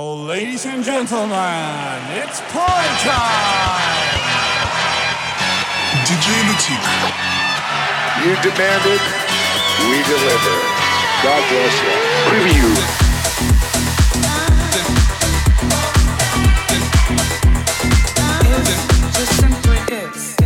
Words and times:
Oh, 0.00 0.14
ladies 0.14 0.64
and 0.64 0.84
gentlemen, 0.84 1.98
it's 2.22 2.40
party 2.54 2.94
time! 3.02 3.82
DJ 6.06 6.38
Lutic. 6.46 6.84
You 8.22 8.30
demanded, 8.46 9.02
we 9.90 9.98
deliver. 10.06 10.56
God 11.24 11.42
bless 11.50 11.74
you. 11.82 11.90
Preview. 12.30 12.70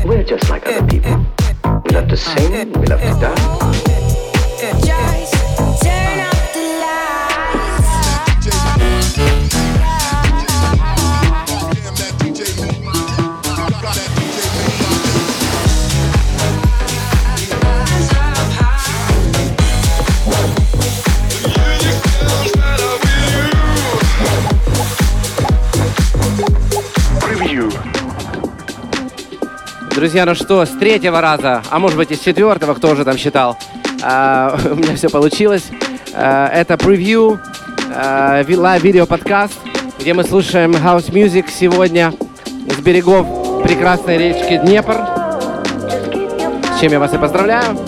We're 0.07 0.25
just 0.25 0.49
like 0.49 0.67
other 0.67 0.87
people. 0.87 1.27
We 1.85 1.91
love 1.91 2.09
to 2.09 2.17
sing, 2.17 2.73
we 2.73 2.87
love 2.87 3.03
to 3.03 3.21
dance. 3.21 4.02
Друзья, 30.03 30.27
ну 30.27 30.35
что, 30.35 30.67
с 30.67 30.71
третьего 30.71 31.21
раза, 31.21 31.63
а 31.71 31.79
может 31.79 31.97
быть 31.97 32.11
и 32.11 32.17
с 32.17 32.19
четвертого, 32.19 32.75
кто 32.75 32.91
уже 32.91 33.05
там 33.05 33.17
считал, 33.17 33.57
а, 34.03 34.59
у 34.65 34.75
меня 34.75 34.97
все 34.97 35.09
получилось. 35.09 35.63
А, 36.13 36.49
это 36.49 36.77
превью, 36.77 37.39
а, 37.95 38.43
ви- 38.43 38.57
лайв-видео-подкаст, 38.57 39.55
где 40.01 40.13
мы 40.13 40.25
слушаем 40.25 40.73
house 40.73 41.13
music 41.13 41.45
сегодня 41.49 42.13
с 42.69 42.81
берегов 42.81 43.63
прекрасной 43.63 44.19
речки 44.19 44.57
Днепр, 44.57 44.97
с 46.77 46.81
чем 46.81 46.91
я 46.91 46.99
вас 46.99 47.15
и 47.15 47.19
поздравляю. 47.19 47.79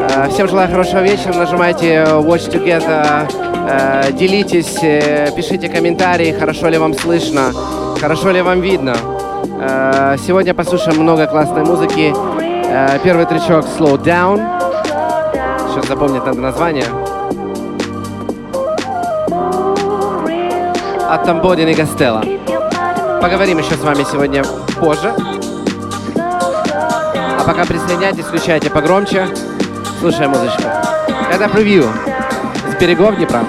А, 0.00 0.30
Всем 0.32 0.48
желаю 0.48 0.70
хорошего 0.70 1.02
вечера. 1.02 1.34
Нажимайте 1.34 2.04
Watch 2.04 2.50
to 2.50 2.64
Get, 2.64 2.84
а, 2.88 3.28
а, 3.68 4.12
делитесь, 4.12 4.78
э, 4.80 5.30
пишите 5.36 5.68
комментарии, 5.68 6.32
хорошо 6.32 6.70
ли 6.70 6.78
вам 6.78 6.94
слышно, 6.94 7.52
хорошо 8.06 8.30
ли 8.30 8.40
вам 8.40 8.60
видно. 8.60 8.94
А, 9.60 10.16
Сегодня 10.16 10.54
послушаем 10.54 11.02
много 11.02 11.26
классной 11.26 11.64
музыки. 11.64 12.14
А, 12.14 12.96
Первый 13.00 13.26
тречок 13.26 13.64
Slow 13.64 14.00
Down. 14.00 14.38
Сейчас 15.68 15.88
запомнить 15.88 16.24
надо 16.24 16.40
название. 16.40 16.84
От 21.10 21.24
Тамбодин 21.24 21.66
и 21.66 21.74
Гастелла. 21.74 22.22
Поговорим 23.20 23.58
еще 23.58 23.74
с 23.74 23.80
вами 23.80 24.04
сегодня 24.04 24.44
позже. 24.78 25.12
А 26.14 27.42
пока 27.44 27.64
присоединяйтесь, 27.64 28.26
включайте 28.26 28.70
погромче. 28.70 29.26
Слушай 29.98 30.28
музычку. 30.28 30.62
Это 31.32 31.48
превью 31.48 31.86
с 32.70 32.80
берегов 32.80 33.16
Днепра. 33.16 33.40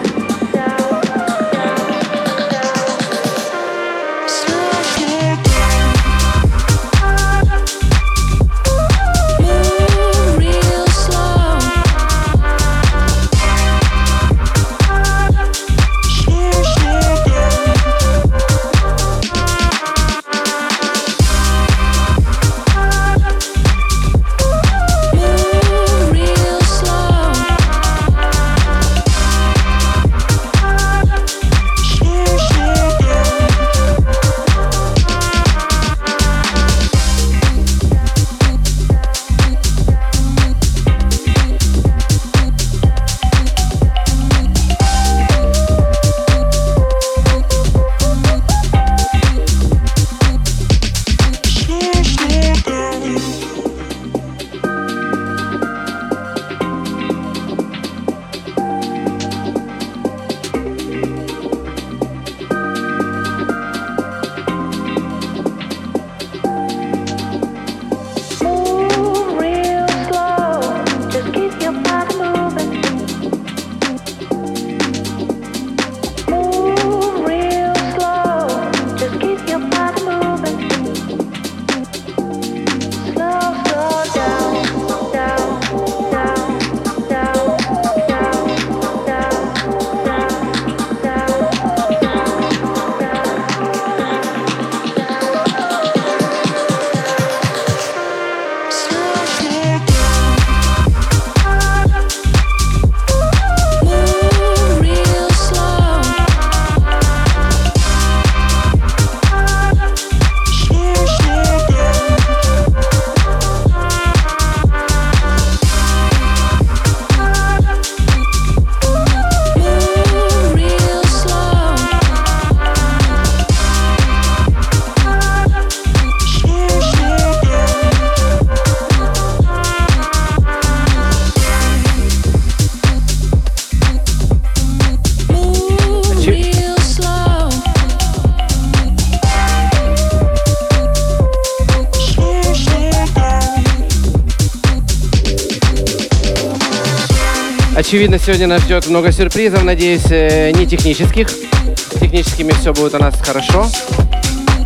Очевидно, 147.88 148.20
сегодня 148.20 148.48
нас 148.48 148.64
ждет 148.64 148.86
много 148.88 149.14
сюрпризов, 149.14 149.64
надеюсь, 149.64 150.08
э, 150.10 150.52
не 150.52 150.68
технических. 150.68 151.30
С 151.30 152.00
техническими 152.02 152.52
все 152.52 152.74
будет 152.74 152.94
у 152.96 152.98
нас 152.98 153.16
хорошо. 153.18 153.66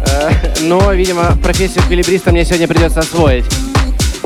Э, 0.08 0.32
Но, 0.62 0.92
видимо, 0.92 1.38
профессию 1.44 1.84
эквилибриста 1.84 2.32
мне 2.32 2.44
сегодня 2.46 2.68
придется 2.68 3.02
освоить. 3.02 3.46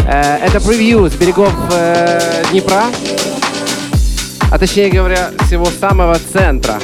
Э, 0.08 0.38
Это 0.38 0.62
превью 0.62 1.10
с 1.10 1.14
берегов 1.16 1.52
Днепра, 2.52 2.84
а 4.50 4.58
точнее 4.58 4.90
говоря, 4.90 5.32
всего 5.46 5.68
самого 5.78 6.18
центра. 6.32 6.80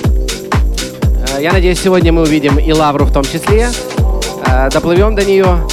Я 1.39 1.53
надеюсь, 1.53 1.79
сегодня 1.79 2.11
мы 2.11 2.23
увидим 2.23 2.59
и 2.59 2.73
Лавру 2.73 3.05
в 3.05 3.13
том 3.13 3.23
числе. 3.23 3.69
Доплывем 4.73 5.15
до 5.15 5.23
нее, 5.23 5.65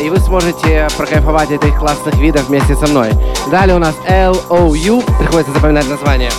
и 0.00 0.10
вы 0.10 0.18
сможете 0.18 0.88
прокайфовать 0.96 1.50
этих 1.50 1.78
классных 1.78 2.14
видов 2.16 2.48
вместе 2.48 2.74
со 2.76 2.86
мной. 2.86 3.10
Далее 3.50 3.76
у 3.76 3.78
нас 3.78 3.94
LOU, 4.08 5.02
приходится 5.18 5.52
запоминать 5.52 5.88
название. 5.88 6.30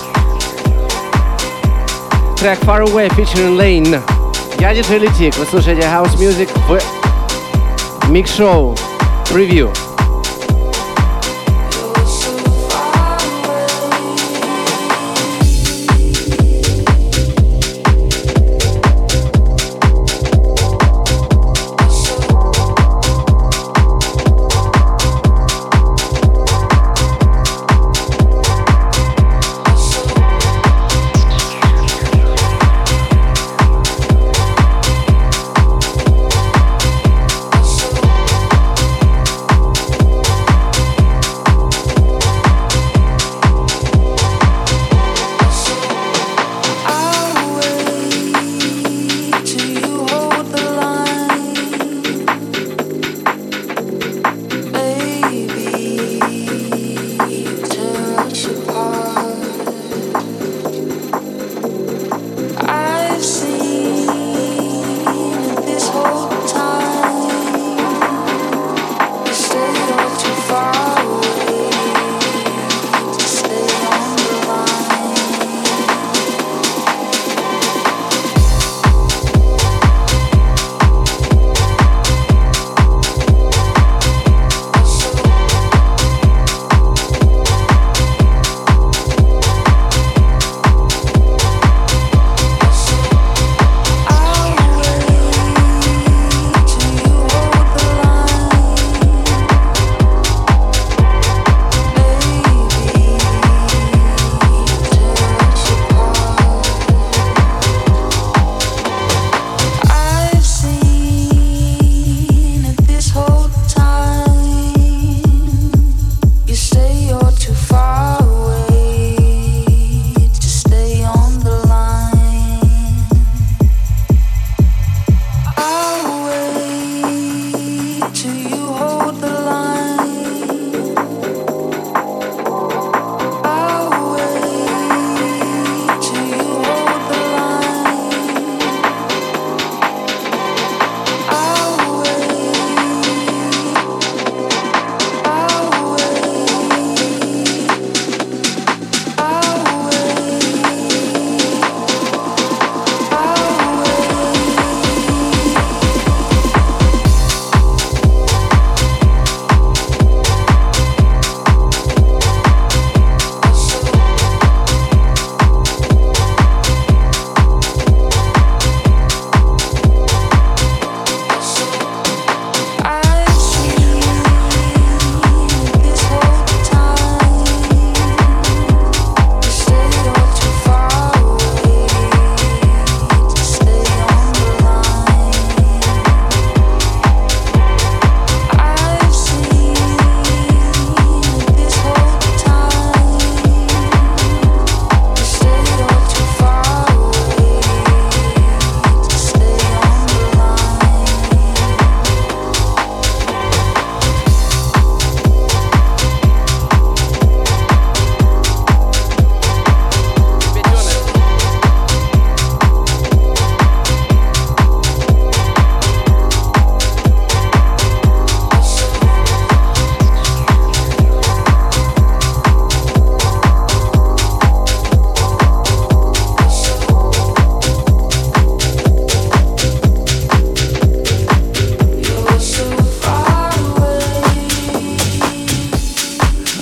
Трек 2.37 2.59
Far 2.63 2.83
Away 2.85 3.09
featuring 3.15 3.57
Lane. 3.57 4.01
Я 4.59 4.73
диджей 4.73 4.99
Летик, 4.99 5.37
вы 5.37 5.45
слушаете 5.45 5.81
House 5.81 6.15
Music 6.17 6.49
в 6.67 8.09
Микс 8.09 8.35
Шоу 8.35 8.75
Превью. 9.31 9.71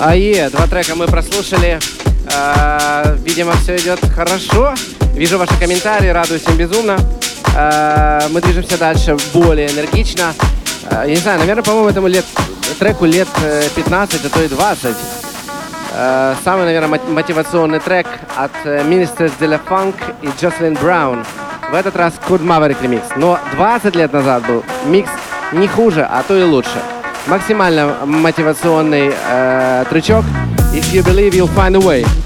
АЕ, 0.06 0.50
два 0.50 0.68
трека 0.68 0.96
мы 0.96 1.08
прослушали. 1.08 1.80
А, 2.36 3.16
видимо, 3.24 3.54
все 3.54 3.78
идет 3.78 4.00
хорошо. 4.14 4.74
Вижу 5.14 5.38
ваши 5.38 5.58
комментарии, 5.58 6.10
радуюсь 6.10 6.46
им 6.48 6.58
безумно. 6.58 6.98
А, 7.56 8.28
мы 8.30 8.42
движемся 8.42 8.78
дальше 8.78 9.16
более 9.34 9.72
энергично. 9.72 10.34
А, 10.90 11.06
я 11.06 11.12
не 11.12 11.22
знаю, 11.22 11.40
наверное, 11.40 11.64
по-моему, 11.64 11.88
этому 11.88 12.08
лет, 12.08 12.26
треку 12.80 13.06
лет 13.06 13.30
15, 13.76 14.26
а 14.26 14.30
то 14.30 14.44
и 14.44 14.50
20. 14.50 14.96
А, 15.94 16.36
самый, 16.44 16.66
наверное, 16.66 17.00
мотивационный 17.08 17.80
трек 17.80 18.08
от 18.36 18.52
Ministers 18.66 19.32
de 19.40 19.48
la 19.48 19.62
Funk 19.66 19.96
и 20.22 20.28
Jocelyn 20.28 20.78
Браун. 20.82 21.24
В 21.72 21.76
этот 21.76 21.96
раз 21.96 22.14
Куд 22.28 22.42
Maverick 22.42 22.82
ремикс. 22.84 23.08
Но 23.16 23.40
20 23.56 23.96
лет 23.96 24.12
назад 24.12 24.46
был 24.46 24.66
микс 24.86 25.10
не 25.54 25.70
хуже, 25.70 26.04
а 26.04 26.24
то 26.28 26.38
и 26.38 26.44
лучше. 26.44 26.93
Максимально 27.28 28.06
мотивационный 28.06 29.12
э, 29.14 29.86
трючок. 29.90 30.26
If 30.74 30.94
you 30.94 31.04
believe, 31.04 31.34
you'll 31.34 31.48
find 31.56 31.76
a 31.76 31.80
way. 31.80 32.23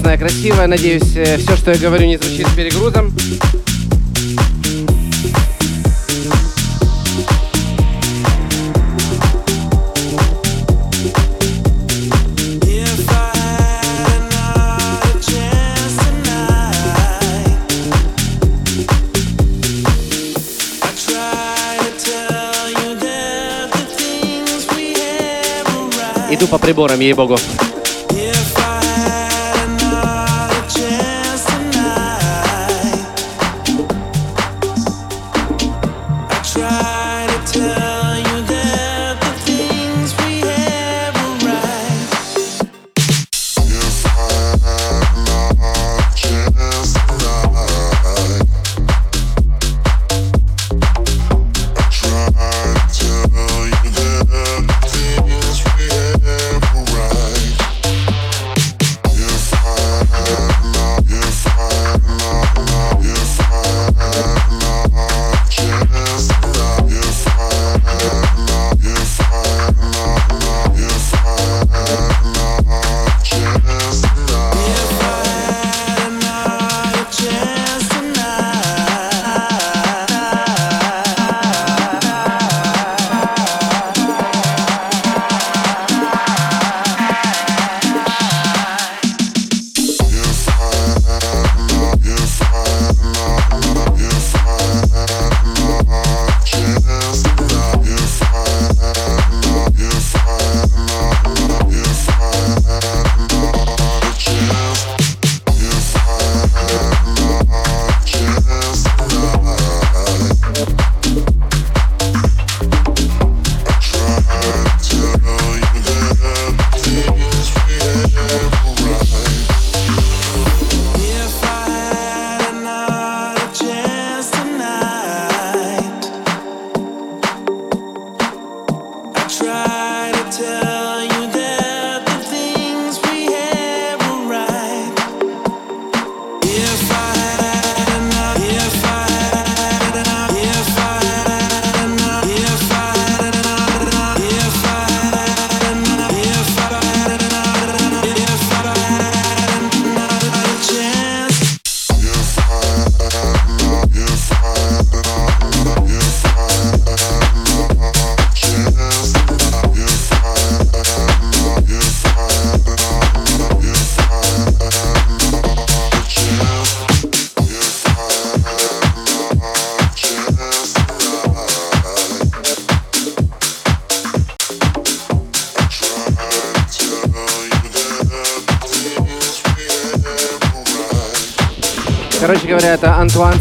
классная, 0.00 0.18
красивая. 0.18 0.66
Надеюсь, 0.66 1.16
э, 1.16 1.36
все, 1.36 1.56
что 1.56 1.72
я 1.72 1.78
говорю, 1.78 2.06
не 2.06 2.16
звучит 2.16 2.46
перегрузом. 2.56 3.12
Иду 26.32 26.46
по 26.46 26.58
приборам, 26.58 27.00
ей-богу. 27.00 27.36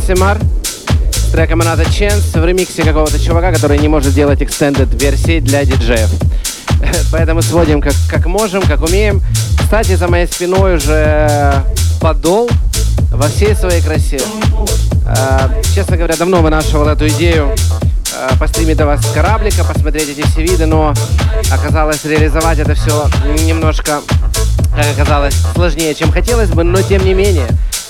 Семар 0.10 0.39
с 1.12 1.32
треком 1.32 1.62
Another 1.62 1.88
Chance 1.88 2.42
в 2.42 2.44
ремиксе 2.44 2.82
какого-то 2.82 3.24
чувака, 3.24 3.51
который 3.51 3.78
не 3.78 3.88
может 3.88 4.12
делать 4.12 4.42
extended 4.42 4.89
версии 5.00 5.39
для 5.39 5.63
диджеев. 5.63 6.10
Поэтому 7.12 7.44
сводим 7.44 7.80
как, 7.80 7.94
как 8.10 8.25
можем, 8.25 8.63
как 8.63 8.82
умеем. 8.82 9.22
Кстати, 9.60 9.94
за 9.94 10.08
моей 10.08 10.25
спиной 10.25 10.78
уже 10.78 11.63
подол 12.01 12.50
во 13.12 13.28
всей 13.28 13.54
своей 13.54 13.84
красе. 13.84 14.20
А, 15.06 15.51
Честно 15.75 15.96
говоря, 15.96 16.16
давно 16.16 16.42
вынашивал 16.42 16.88
эту 16.88 17.08
идею 17.10 17.56
а, 18.18 18.36
постримить 18.39 18.78
до 18.78 18.88
вас 18.88 19.06
с 19.06 19.13
кораблика, 19.13 19.63
посмотреть 19.63 20.10
эти 20.10 20.25
все 20.25 20.42
виды, 20.42 20.66
но 20.66 20.92
оказалось 21.51 22.04
реализовать 22.04 22.58
это 22.58 22.74
все 22.74 23.08
немножко, 23.46 24.01
как 24.75 24.88
оказалось, 24.98 25.36
сложнее, 25.54 25.94
чем 25.94 26.12
хотелось 26.12 26.50
бы, 26.50 26.63
но 26.63 26.82
тем 26.82 27.06
не 27.06 27.13
менее, 27.13 27.46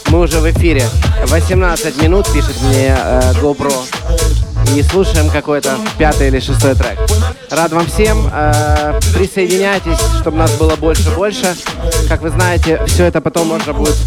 мы 0.09 0.19
уже 0.21 0.39
в 0.39 0.49
эфире. 0.51 0.83
18 1.27 2.01
минут, 2.01 2.31
пишет 2.31 2.61
мне 2.63 2.95
э, 2.97 3.33
GoPro. 3.41 3.73
И 4.75 4.83
слушаем 4.83 5.29
какой-то 5.29 5.77
пятый 5.97 6.27
или 6.27 6.39
шестой 6.39 6.75
трек. 6.75 6.99
Рад 7.49 7.71
вам 7.71 7.85
всем. 7.87 8.29
э, 8.31 8.99
присоединяйтесь, 9.13 9.99
чтобы 10.19 10.37
нас 10.37 10.51
было 10.53 10.75
больше-больше. 10.75 11.55
Как 12.07 12.21
вы 12.21 12.29
знаете, 12.29 12.81
все 12.87 13.05
это 13.05 13.21
потом 13.21 13.47
можно 13.47 13.73
будет 13.73 13.97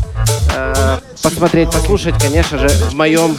э, 0.55 0.99
посмотреть, 1.23 1.71
послушать, 1.71 2.21
конечно 2.21 2.59
же, 2.59 2.69
в 2.69 2.95
моем 2.95 3.37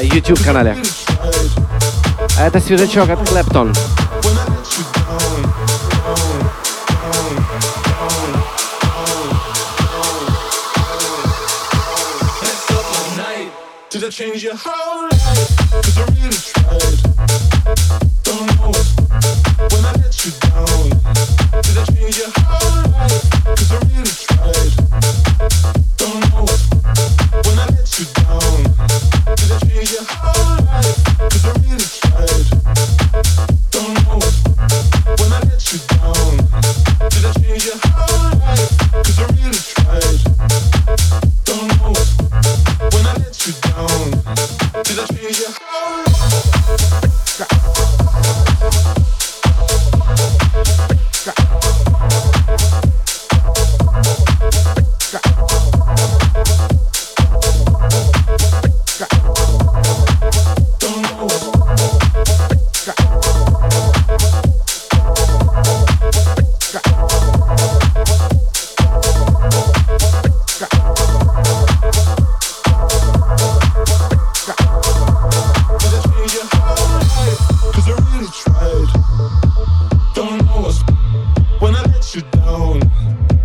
э, 0.00 0.04
YouTube-канале. 0.04 0.76
Это 2.38 2.60
свежачок 2.60 3.08
от 3.10 3.28
Клэптон. 3.28 3.72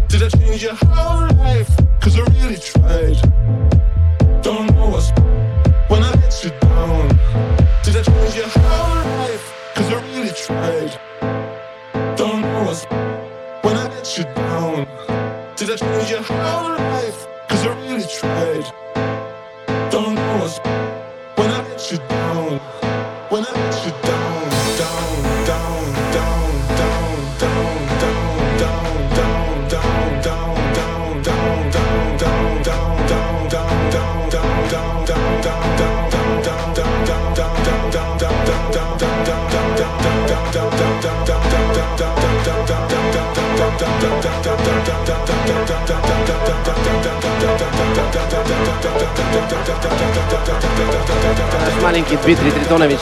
Did 0.08 0.24
I 0.24 0.30
change 0.30 0.64
your 0.64 0.76
whole 0.76 1.28
life? 1.38 1.70
Cause 2.02 2.18
I 2.18 2.24
really 2.40 2.58
tried. 2.58 3.20
Don't 4.42 4.68
know 4.76 4.90
what's 4.90 5.10
when 5.90 6.04
I 6.04 6.12
let 6.16 6.44
you 6.44 6.52
down. 6.62 7.08
Did 7.84 7.98
I 7.98 8.04
change 8.04 8.36
your 8.36 8.48
whole 8.48 8.96
life? 9.20 9.46
Cause 9.76 9.88
I 9.94 10.02
really 10.14 10.34
tried. 10.46 11.00
Don't 12.18 12.42
know 12.42 12.64
what's 12.66 12.86
when 13.64 13.78
I 13.78 13.88
let 13.88 14.18
you 14.18 14.24
down. 14.36 14.88
Did 15.56 15.70
I 15.72 15.76
change 15.76 16.10
your 16.12 16.22
whole 16.22 16.64
life? 16.64 16.71
Наш 51.61 51.83
маленький 51.83 52.17
Дмитрий 52.17 52.51
Тритонович. 52.51 53.01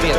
Привет. 0.00 0.16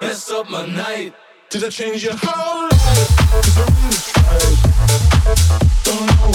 Mess 0.00 0.30
up 0.30 0.48
my 0.48 0.66
night. 0.66 1.12
Did 1.50 1.64
I 1.64 1.68
change 1.68 2.02
your 2.02 2.14
whole 2.16 2.68
life? 2.68 2.78
Cause 3.42 3.58
I 3.58 3.64
really 3.76 3.98
tried. 4.08 4.56
Don't 5.84 6.06
know 6.06 6.30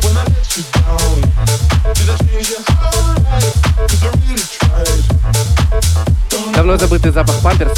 when 0.00 0.16
I 0.16 0.24
let 0.24 0.56
you 0.56 0.62
down. 0.72 1.25
Давно 6.55 6.77
забытый 6.77 7.11
запах 7.11 7.35
памперс. 7.41 7.77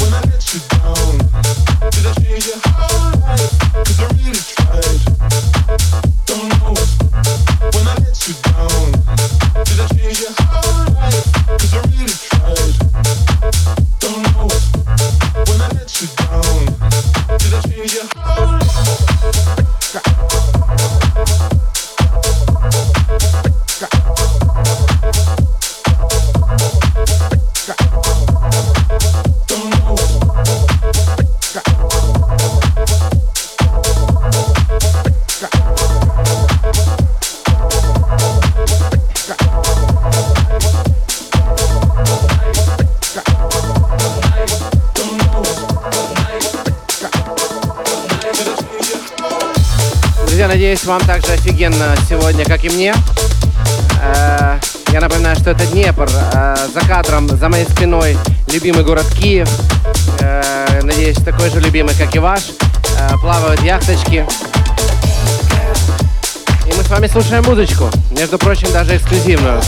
Надеюсь, 50.70 50.86
вам 50.86 51.00
также 51.00 51.32
офигенно 51.32 51.96
сегодня, 52.08 52.44
как 52.44 52.64
и 52.64 52.68
мне. 52.68 52.94
Э, 54.00 54.56
Я 54.92 55.00
напоминаю, 55.00 55.34
что 55.34 55.50
это 55.50 55.66
Днепр. 55.66 56.08
Э, 56.32 56.54
За 56.72 56.80
кадром, 56.86 57.28
за 57.28 57.48
моей 57.48 57.64
спиной, 57.64 58.16
любимый 58.52 58.84
город 58.84 59.04
Киев. 59.18 59.48
Э, 60.20 60.80
Надеюсь, 60.84 61.16
такой 61.16 61.50
же 61.50 61.58
любимый, 61.58 61.92
как 61.96 62.14
и 62.14 62.20
ваш. 62.20 62.42
Плавают 63.20 63.60
яхточки. 63.62 64.24
И 66.66 66.72
мы 66.76 66.84
с 66.84 66.88
вами 66.88 67.08
слушаем 67.08 67.42
музычку. 67.42 67.90
Между 68.12 68.38
прочим, 68.38 68.70
даже 68.70 68.96
эксклюзивную. 68.96 69.60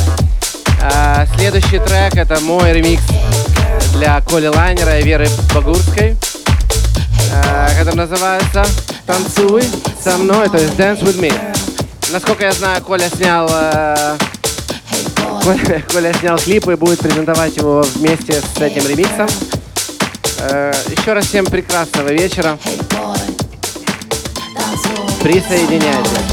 Следующий 1.37 1.81
трек— 1.81 2.15
это 2.15 2.39
мой 2.39 2.73
ремикс 2.73 3.03
для 3.95 4.21
Коли 4.21 4.47
Лайнера 4.47 5.01
и 5.01 5.03
Веры 5.03 5.29
Багурской 5.53 6.17
который 7.77 7.97
называется 7.97 8.65
«Танцуй 9.07 9.65
со 10.03 10.19
мной», 10.19 10.49
то 10.49 10.59
есть 10.59 10.75
«Dance 10.75 11.01
with 11.03 11.21
me». 11.21 11.33
Насколько 12.11 12.45
я 12.45 12.53
знаю, 12.53 12.83
Коля 12.83 13.09
снял, 13.09 13.49
э, 13.51 14.17
Коля, 15.43 15.85
Коля 15.93 16.13
снял 16.15 16.39
клип 16.39 16.69
и 16.69 16.75
будет 16.75 16.99
презентовать 16.99 17.57
его 17.57 17.83
вместе 17.95 18.35
с 18.41 18.61
этим 18.61 18.87
ремиксом. 18.89 19.29
Э, 20.41 20.73
еще 20.89 21.13
раз 21.13 21.27
всем 21.27 21.47
прекрасного 21.47 22.09
вечера. 22.09 22.59
Присоединяйтесь. 25.23 26.32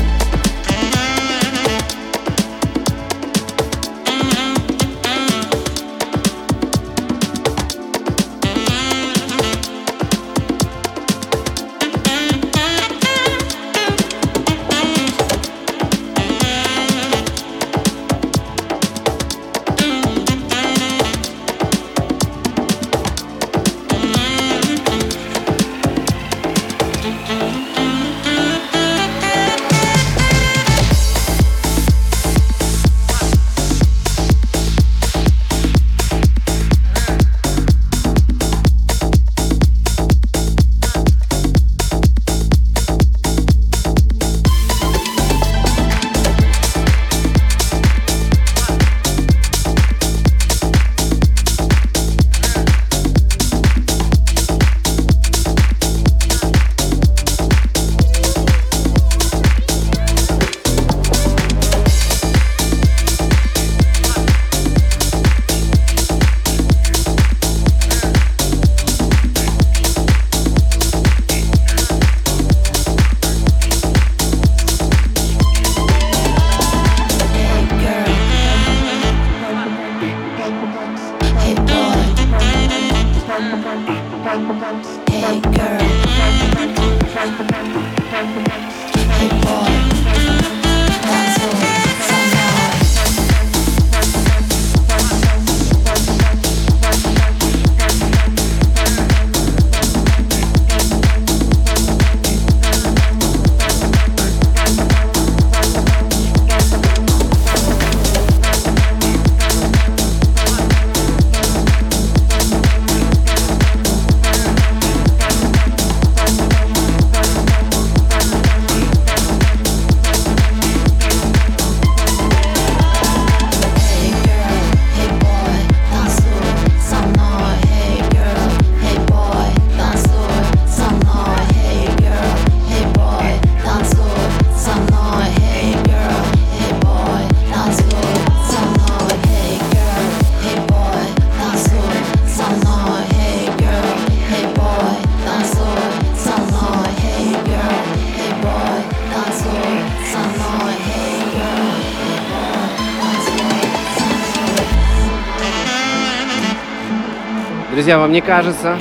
Друзья, 157.89 158.01
вам 158.01 158.11
не 158.11 158.21
кажется? 158.21 158.77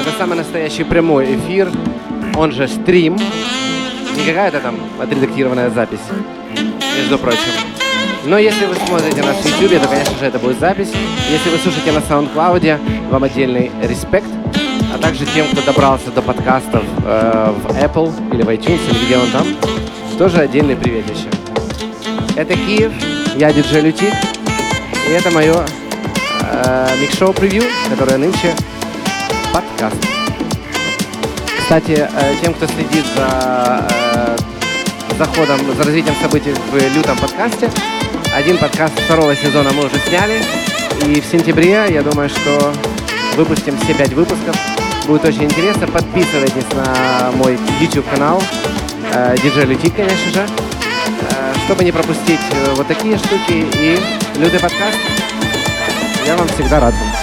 Это 0.00 0.16
самый 0.16 0.36
настоящий 0.36 0.84
прямой 0.84 1.34
эфир, 1.34 1.68
он 2.36 2.52
же 2.52 2.68
стрим. 2.68 3.16
Не 4.16 4.24
какая-то 4.24 4.60
там 4.60 4.76
отредактированная 5.00 5.70
запись, 5.70 5.98
между 6.96 7.18
прочим. 7.18 7.50
Но 8.26 8.38
если 8.38 8.66
вы 8.66 8.76
смотрите 8.76 9.24
нас 9.24 9.38
в 9.38 9.44
YouTube, 9.44 9.82
то, 9.82 9.88
конечно 9.88 10.16
же, 10.20 10.24
это 10.24 10.38
будет 10.38 10.60
запись. 10.60 10.92
Если 11.32 11.50
вы 11.50 11.58
слушаете 11.58 11.90
на 11.90 11.98
SoundCloud, 11.98 13.10
вам 13.10 13.24
отдельный 13.24 13.72
респект. 13.82 14.28
А 14.94 14.98
также 14.98 15.26
тем, 15.26 15.48
кто 15.48 15.60
добрался 15.62 16.12
до 16.12 16.22
подкастов 16.22 16.84
э, 17.04 17.52
в 17.60 17.76
Apple 17.76 18.12
или 18.32 18.42
в 18.44 18.48
iTunes, 18.50 18.88
или 18.88 19.04
где 19.04 19.18
он 19.18 19.28
там, 19.32 19.44
тоже 20.16 20.38
отдельный 20.38 20.76
привет 20.76 21.06
еще. 21.10 21.26
Это 22.36 22.54
Киев, 22.54 22.92
я 23.34 23.52
диджей 23.52 23.80
Лютик, 23.80 24.14
и 25.08 25.10
это 25.10 25.32
мое 25.32 25.64
микшоу 27.00 27.32
превью, 27.32 27.64
которое 27.88 28.18
нынче 28.18 28.54
подкаст. 29.52 29.96
Кстати, 31.58 32.08
э, 32.10 32.34
тем, 32.42 32.54
кто 32.54 32.66
следит 32.66 33.04
за 33.16 33.86
э, 33.90 34.36
заходом, 35.18 35.58
за 35.76 35.84
развитием 35.84 36.14
событий 36.20 36.52
в 36.52 36.96
лютом 36.96 37.16
подкасте, 37.18 37.70
один 38.34 38.58
подкаст 38.58 38.98
второго 39.00 39.36
сезона 39.36 39.70
мы 39.72 39.86
уже 39.86 39.98
сняли, 40.08 40.42
и 41.06 41.20
в 41.20 41.24
сентябре, 41.24 41.86
я 41.88 42.02
думаю, 42.02 42.28
что 42.28 42.72
выпустим 43.36 43.76
все 43.78 43.94
пять 43.94 44.12
выпусков. 44.12 44.56
Будет 45.06 45.24
очень 45.24 45.44
интересно. 45.44 45.86
Подписывайтесь 45.86 46.66
на 46.74 47.32
мой 47.32 47.58
YouTube 47.80 48.08
канал, 48.10 48.42
э, 49.12 49.34
DJ 49.36 49.66
Лютик, 49.66 49.94
конечно 49.96 50.30
же, 50.30 50.46
э, 50.46 51.54
чтобы 51.64 51.84
не 51.84 51.92
пропустить 51.92 52.40
э, 52.52 52.74
вот 52.74 52.86
такие 52.86 53.16
штуки 53.16 53.66
и 53.78 53.98
Люды 54.38 54.58
подкаст. 54.58 54.98
Я 56.26 56.36
вам 56.36 56.48
всегда 56.48 56.80
рад. 56.80 56.94
Друзья, 56.94 57.20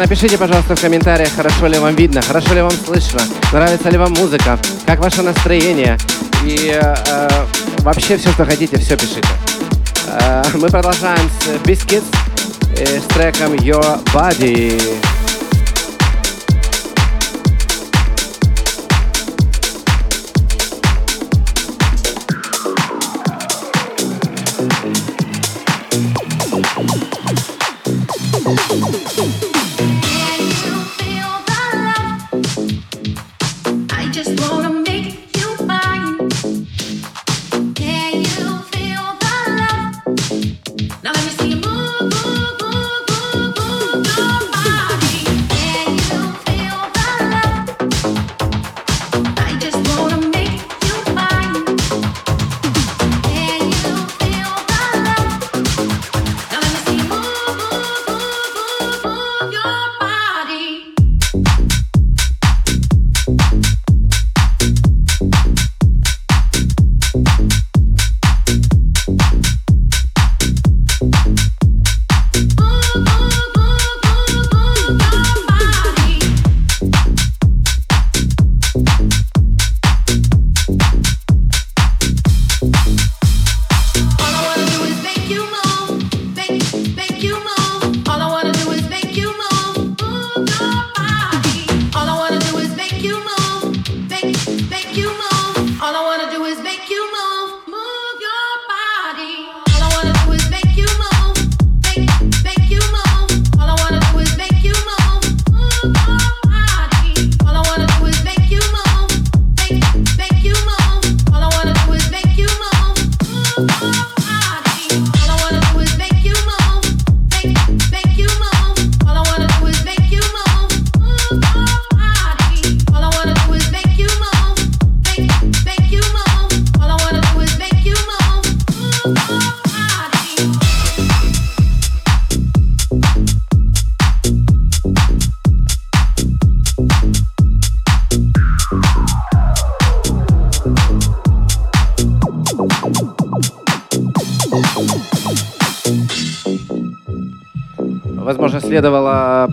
напишите, 0.00 0.38
пожалуйста, 0.38 0.74
в 0.74 0.80
комментариях, 0.80 1.30
хорошо 1.36 1.66
ли 1.66 1.78
вам 1.78 1.94
видно, 1.94 2.22
хорошо 2.22 2.54
ли 2.54 2.62
вам 2.62 2.72
слышно, 2.72 3.20
нравится 3.52 3.90
ли 3.90 3.98
вам 3.98 4.12
музыка, 4.14 4.58
как 4.86 4.98
ваше 4.98 5.22
настроение. 5.22 5.98
И 6.42 6.72
э, 6.72 7.28
вообще 7.80 8.16
все, 8.16 8.30
что 8.30 8.46
хотите, 8.46 8.78
все 8.78 8.96
пишите. 8.96 9.28
Э, 10.06 10.42
мы 10.54 10.68
продолжаем 10.68 11.30
с 11.40 11.48
Biscuits 11.66 12.04
э, 12.76 12.98
с 12.98 13.04
треком 13.12 13.52
Your 13.54 14.02
Body. 14.14 15.09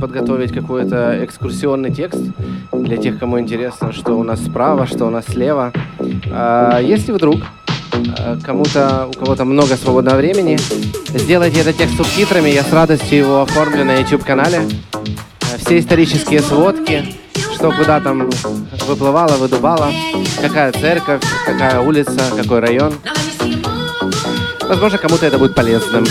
Подготовить 0.08 0.54
какой-то 0.54 1.24
экскурсионный 1.26 1.94
текст 1.94 2.22
для 2.72 2.96
тех, 2.96 3.20
кому 3.20 3.40
интересно, 3.42 3.92
что 3.92 4.14
у 4.18 4.24
нас 4.24 4.40
справа, 4.40 4.88
что 4.88 5.06
у 5.06 5.10
нас 5.10 5.26
слева. 5.26 5.74
А, 6.32 6.80
Если 6.80 7.12
вдруг 7.12 7.42
э, 7.92 8.38
кому-то, 8.42 9.10
у 9.10 9.20
кого-то 9.20 9.44
много 9.44 9.76
свободного 9.76 10.16
времени, 10.16 10.58
сделайте 11.10 11.60
этот 11.60 11.76
текст 11.76 11.98
субтитрами, 11.98 12.50
я 12.50 12.64
с 12.64 12.72
радостью 12.72 13.18
его 13.18 13.42
оформлю 13.42 13.84
на 13.84 13.98
YouTube-канале. 13.98 14.62
Э, 14.94 15.58
Все 15.58 15.78
исторические 15.78 16.40
сводки, 16.40 17.04
что 17.54 17.72
куда 17.72 18.00
там 18.00 18.30
выплывало, 18.88 19.34
выдувало, 19.34 19.92
какая 20.42 20.72
церковь, 20.72 21.22
какая 21.46 21.82
улица, 21.82 22.22
какой 22.42 22.60
район. 22.60 22.94
Возможно, 24.70 24.98
кому-то 24.98 25.26
это 25.26 25.38
будет 25.38 25.54
полезным. 25.54 26.06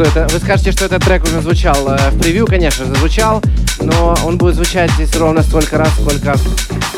Что 0.00 0.20
это, 0.20 0.32
вы 0.32 0.40
скажете, 0.40 0.72
что 0.72 0.86
этот 0.86 1.04
трек 1.04 1.24
уже 1.24 1.42
звучал 1.42 1.76
э, 1.88 2.10
в 2.10 2.18
превью, 2.20 2.46
конечно 2.46 2.86
же, 2.86 2.94
звучал, 2.94 3.42
но 3.80 4.16
он 4.24 4.38
будет 4.38 4.54
звучать 4.54 4.90
здесь 4.92 5.14
ровно 5.16 5.42
столько 5.42 5.76
раз, 5.76 5.90
сколько, 5.92 6.36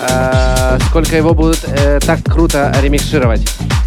э, 0.08 0.78
сколько 0.88 1.16
его 1.16 1.34
будут 1.34 1.58
э, 1.66 1.98
так 2.04 2.22
круто 2.22 2.72
ремикшировать. 2.80 3.42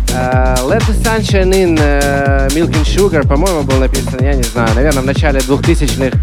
Э, 0.10 0.56
Let 0.64 0.82
the 0.82 1.02
Sunshine 1.02 1.52
in 1.52 1.80
э, 1.80 2.50
Milk 2.50 2.72
and 2.72 2.84
Sugar, 2.84 3.26
по-моему, 3.26 3.64
был 3.64 3.78
написан, 3.78 4.20
я 4.20 4.34
не 4.34 4.44
знаю, 4.44 4.76
наверное, 4.76 5.02
в 5.04 5.06
начале 5.06 5.40
2000-х, 5.40 6.18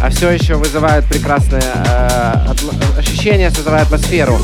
а 0.00 0.10
все 0.10 0.30
еще 0.30 0.54
вызывает 0.54 1.04
прекрасное 1.06 1.62
э, 1.62 2.52
атм- 2.52 2.98
ощущение, 2.98 3.50
создавая 3.50 3.82
атмосферу. 3.82 4.38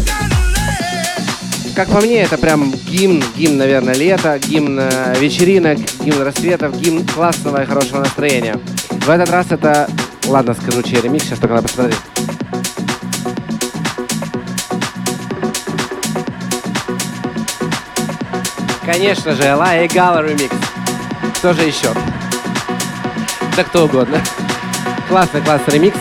Как 1.74 1.88
по 1.88 2.00
мне, 2.00 2.20
это 2.20 2.36
прям 2.36 2.70
гимн, 2.70 3.24
гимн, 3.34 3.56
наверное, 3.56 3.94
лета, 3.94 4.38
гимн 4.38 4.78
э, 4.78 5.14
вечеринок, 5.18 5.78
гимн 6.00 6.20
рассветов, 6.20 6.78
гимн 6.78 7.06
классного 7.06 7.62
и 7.62 7.66
хорошего 7.66 8.00
настроения. 8.00 8.60
В 8.90 9.08
этот 9.08 9.30
раз 9.30 9.46
это... 9.50 9.88
Ладно, 10.26 10.52
скажу, 10.52 10.82
чей 10.82 11.00
ремикс, 11.00 11.24
сейчас 11.24 11.38
только 11.38 11.54
надо 11.54 11.68
посмотреть. 11.68 11.96
Конечно 18.84 19.34
же, 19.34 19.42
Элай 19.42 19.86
и 19.86 19.88
Гала 19.88 20.22
ремикс. 20.22 20.54
Кто 21.38 21.54
же 21.54 21.62
еще? 21.62 21.88
Да 23.56 23.64
кто 23.64 23.86
угодно. 23.86 24.20
Классный, 25.08 25.40
классный 25.40 25.74
ремикс. 25.74 25.98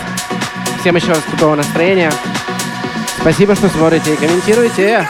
Всем 0.81 0.97
еще 0.97 1.07
раз 1.07 1.21
крутого 1.29 1.55
настроения. 1.55 2.12
Спасибо, 3.19 3.55
что 3.55 3.69
смотрите 3.69 4.13
и 4.13 4.17
комментируете. 4.17 5.07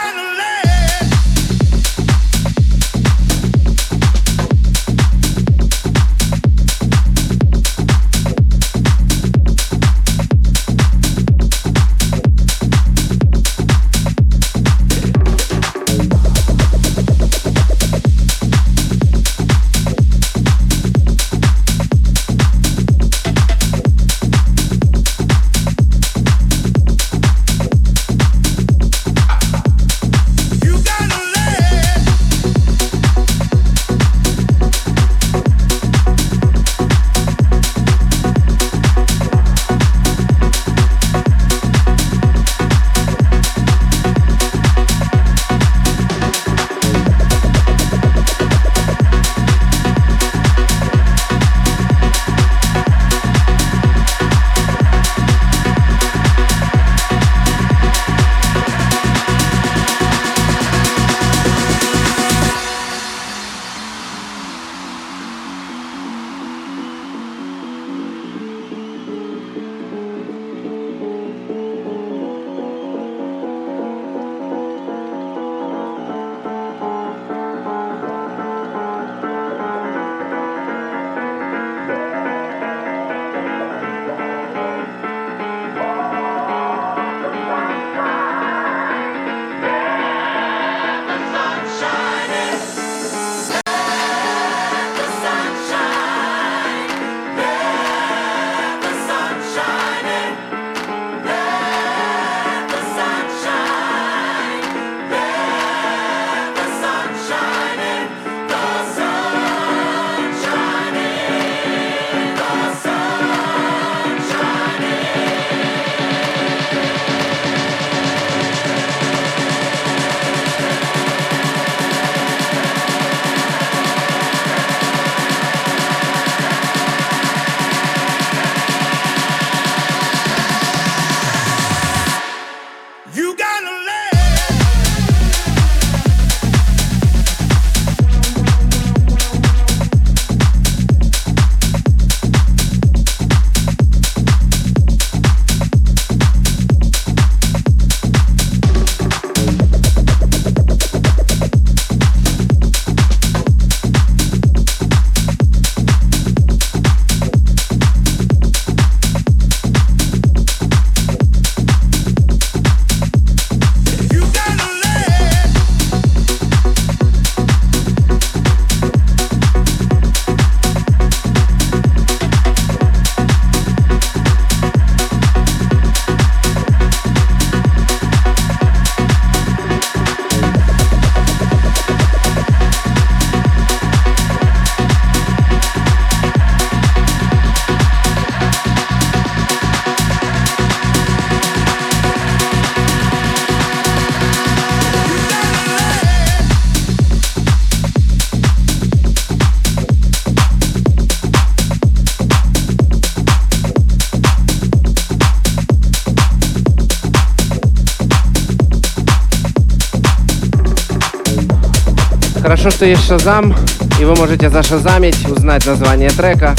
Хорошо, 212.61 212.77
что 212.77 212.85
есть 212.85 213.07
Шазам, 213.07 213.55
и 213.99 214.05
вы 214.05 214.13
можете 214.13 214.51
зашазамить, 214.51 215.27
узнать 215.27 215.65
название 215.65 216.11
трека. 216.11 216.55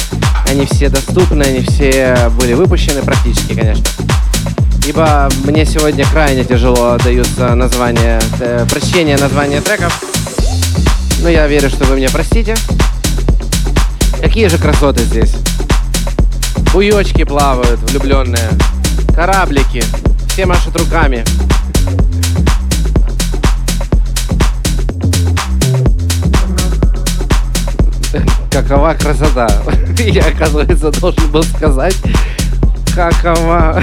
Они 0.50 0.66
все 0.66 0.88
доступны, 0.88 1.44
они 1.44 1.60
все 1.60 2.28
были 2.40 2.54
выпущены 2.54 3.02
практически, 3.02 3.54
конечно. 3.54 3.84
Ибо 4.84 5.28
мне 5.44 5.64
сегодня 5.64 6.04
крайне 6.06 6.42
тяжело 6.42 6.98
даются 7.04 7.54
названия, 7.54 8.20
э, 8.40 8.66
прочтение 8.68 9.16
названия 9.16 9.60
треков. 9.60 9.96
Но 11.20 11.28
я 11.28 11.46
верю, 11.46 11.70
что 11.70 11.84
вы 11.84 11.94
меня 11.94 12.08
простите. 12.10 12.56
Какие 14.20 14.48
же 14.48 14.58
красоты 14.58 15.04
здесь. 15.04 15.36
Буёчки 16.72 17.22
плавают, 17.22 17.78
влюбленные. 17.88 18.48
Кораблики. 19.14 19.84
Все 20.30 20.46
машут 20.46 20.76
руками. 20.80 21.22
какова 28.72 28.94
красота. 28.94 29.46
Я, 29.98 30.28
оказывается, 30.28 30.90
должен 30.92 31.30
был 31.30 31.42
сказать, 31.42 31.96
какова... 32.94 33.82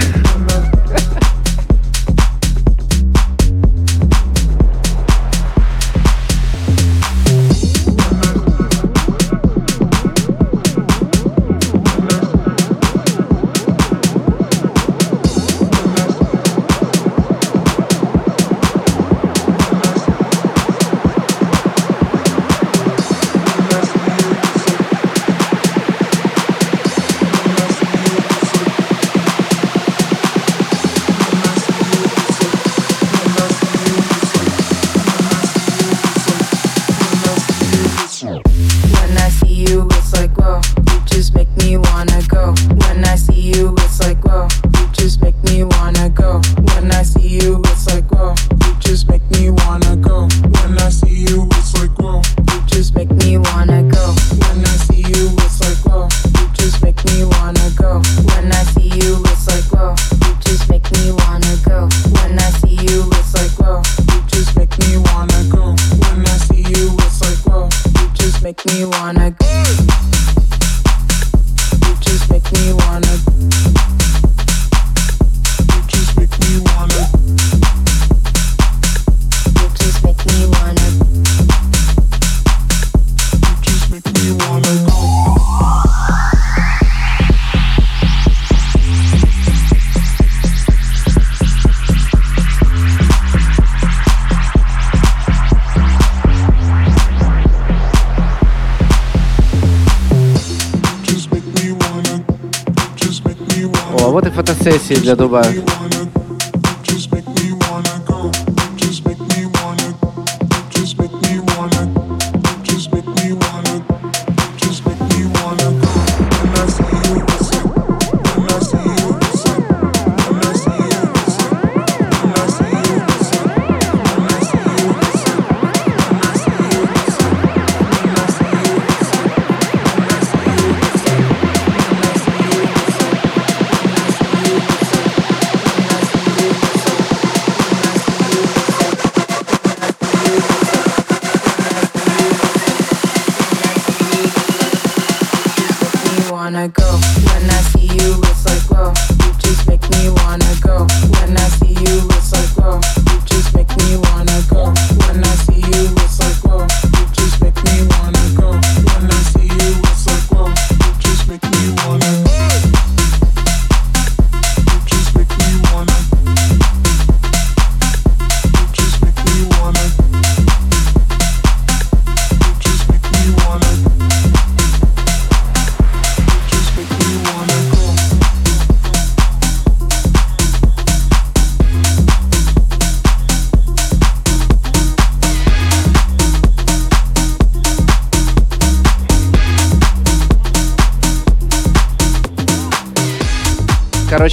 Cecília 104.90 105.16
do 105.16 105.30
Bar. 105.30 105.69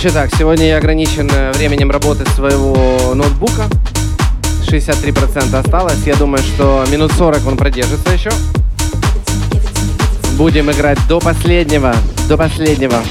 Короче, 0.07 0.21
так, 0.21 0.39
сегодня 0.39 0.69
я 0.69 0.77
ограничен 0.77 1.29
э, 1.33 1.51
временем 1.55 1.91
работы 1.91 2.25
своего 2.31 3.13
ноутбука. 3.15 3.65
63% 4.69 5.53
осталось. 5.53 6.07
Я 6.07 6.15
думаю, 6.15 6.45
что 6.45 6.85
минут 6.93 7.11
40 7.11 7.45
он 7.45 7.57
продержится 7.57 8.13
еще. 8.13 8.31
Будем 10.37 10.71
играть 10.71 10.99
до 11.09 11.19
последнего. 11.19 11.93
До 12.29 12.37
последнего. 12.37 13.03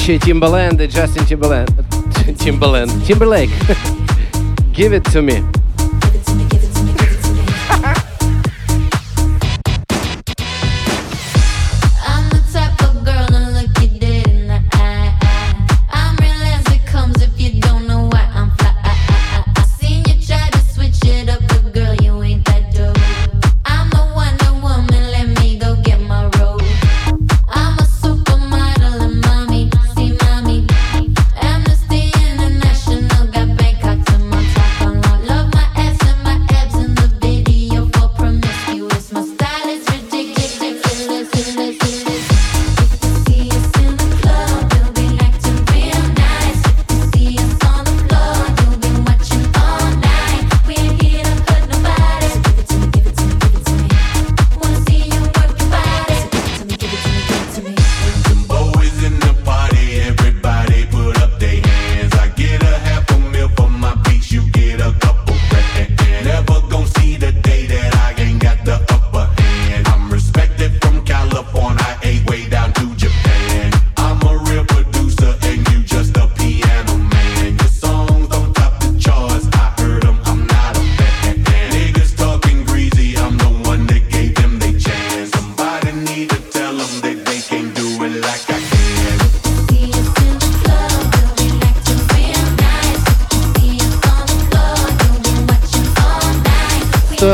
ведущие 0.00 0.18
Timbaland 0.18 0.82
и 0.82 0.86
Джастин 0.86 1.24
Timberland. 1.24 1.70
Timberland. 2.38 2.90
Timberlake. 3.06 3.50
Give 4.72 4.94
it 4.94 5.04
to 5.12 5.20
me. 5.20 5.59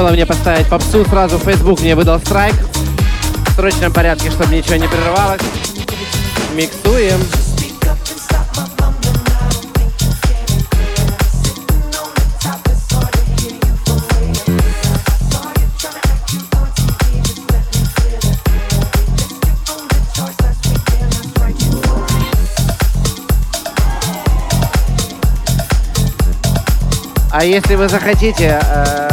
Стоило 0.07 0.19
мне 0.19 0.25
поставить 0.25 0.69
попсу, 0.69 1.05
сразу 1.05 1.37
Facebook 1.37 1.81
мне 1.81 1.97
выдал 1.97 2.21
страйк. 2.21 2.55
В 3.49 3.57
срочном 3.57 3.93
порядке, 3.93 4.31
чтобы 4.31 4.55
ничего 4.55 4.77
не 4.77 4.87
прерывалось. 4.87 5.41
Миксуем. 6.55 7.21
А 27.33 27.45
если 27.45 27.75
вы 27.75 27.89
захотите, 27.89 28.61
э, 28.63 29.06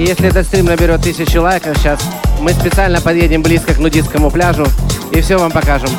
и 0.00 0.04
если 0.04 0.28
этот 0.28 0.46
стрим 0.46 0.64
наберет 0.64 1.02
тысячу 1.02 1.42
лайков 1.42 1.76
сейчас, 1.76 2.00
мы 2.40 2.54
специально 2.54 3.02
подъедем 3.02 3.42
близко 3.42 3.74
к 3.74 3.78
нудистскому 3.78 4.30
пляжу 4.30 4.66
и 5.12 5.20
все 5.20 5.36
вам 5.36 5.50
покажем. 5.50 5.90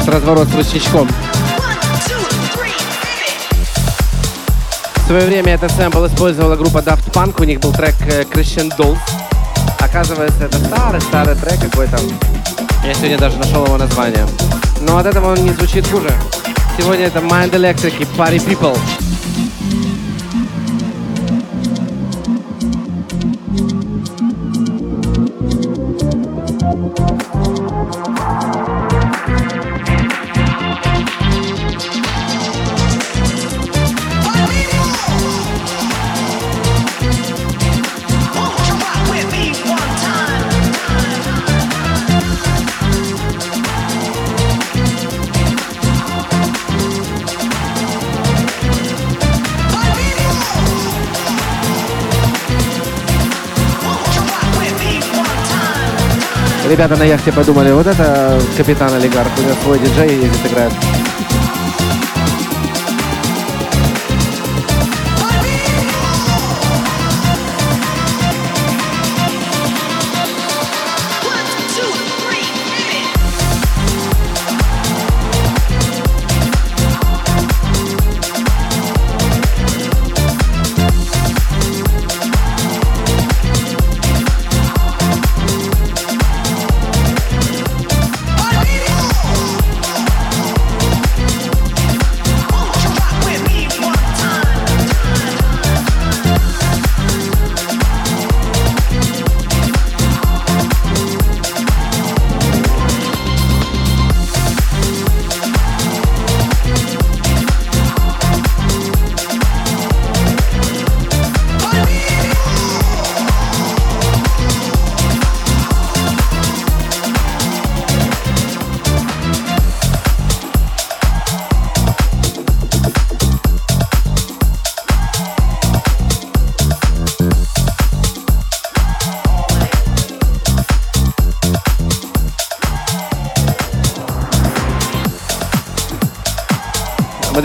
Нас 0.00 0.08
разворот 0.08 0.48
с 0.48 0.54
ручничком. 0.54 1.08
В 4.96 5.06
свое 5.06 5.26
время 5.26 5.54
этот 5.54 5.72
сэмпл 5.72 6.06
использовала 6.06 6.56
группа 6.56 6.78
Daft 6.78 7.10
Punk, 7.12 7.40
у 7.40 7.44
них 7.44 7.60
был 7.60 7.72
трек 7.72 7.94
э, 8.02 8.22
Christian 8.22 8.70
Dolls. 8.76 8.98
Оказывается, 9.80 10.44
это 10.44 10.58
старый-старый 10.58 11.34
трек 11.34 11.60
какой-то. 11.60 11.98
Я 12.84 12.94
сегодня 12.94 13.18
даже 13.18 13.36
нашел 13.38 13.64
его 13.66 13.76
название. 13.76 14.26
Но 14.80 14.98
от 14.98 15.06
этого 15.06 15.32
он 15.32 15.44
не 15.44 15.50
звучит 15.50 15.86
хуже. 15.88 16.10
Сегодня 16.78 17.06
это 17.06 17.18
Mind 17.18 17.50
Electric 17.50 18.00
и 18.00 18.04
Party 18.16 18.38
People. 18.38 18.78
Ребята 56.80 56.96
на 56.96 57.04
яхте 57.04 57.30
подумали, 57.30 57.72
вот 57.72 57.86
это 57.86 58.40
капитан 58.56 58.90
олигарх, 58.94 59.28
у 59.38 59.42
него 59.42 59.54
свой 59.62 59.78
диджей 59.78 60.16
ездит, 60.16 60.46
играет. 60.46 60.72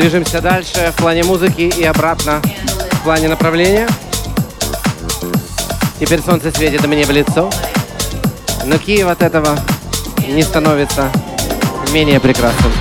Движемся 0.05 0.39
дальше 0.39 0.93
в 0.95 1.01
плане 1.01 1.23
музыки 1.23 1.61
и 1.61 1.83
обратно 1.83 2.39
в 2.91 3.03
плане 3.03 3.27
направления. 3.27 3.87
Теперь 5.99 6.21
солнце 6.21 6.51
светит 6.51 6.85
мне 6.85 7.05
в 7.05 7.09
лицо. 7.09 7.49
Но 8.65 8.77
Киев 8.77 9.07
от 9.07 9.23
этого 9.23 9.57
не 10.27 10.43
становится 10.43 11.09
менее 11.91 12.19
прекрасным. 12.19 12.71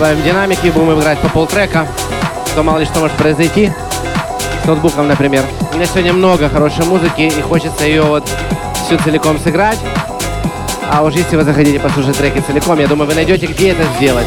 Добавим 0.00 0.22
динамики, 0.22 0.68
будем 0.68 0.98
играть 0.98 1.18
по 1.18 1.28
полтрека. 1.28 1.86
То 2.54 2.62
мало 2.62 2.78
ли 2.78 2.86
что 2.86 3.00
может 3.00 3.14
произойти. 3.18 3.70
С 4.62 4.66
ноутбуком, 4.66 5.06
например. 5.06 5.44
У 5.74 5.76
меня 5.76 5.84
сегодня 5.84 6.14
много 6.14 6.48
хорошей 6.48 6.86
музыки, 6.86 7.20
и 7.20 7.42
хочется 7.42 7.84
ее 7.84 8.00
вот 8.00 8.26
всю 8.86 8.96
целиком 8.96 9.38
сыграть. 9.38 9.78
А 10.90 11.02
уж 11.02 11.12
если 11.12 11.36
вы 11.36 11.44
захотите 11.44 11.78
послушать 11.78 12.16
треки 12.16 12.38
целиком, 12.38 12.78
я 12.78 12.86
думаю, 12.86 13.10
вы 13.10 13.14
найдете, 13.14 13.44
где 13.44 13.72
это 13.72 13.82
сделать. 13.98 14.26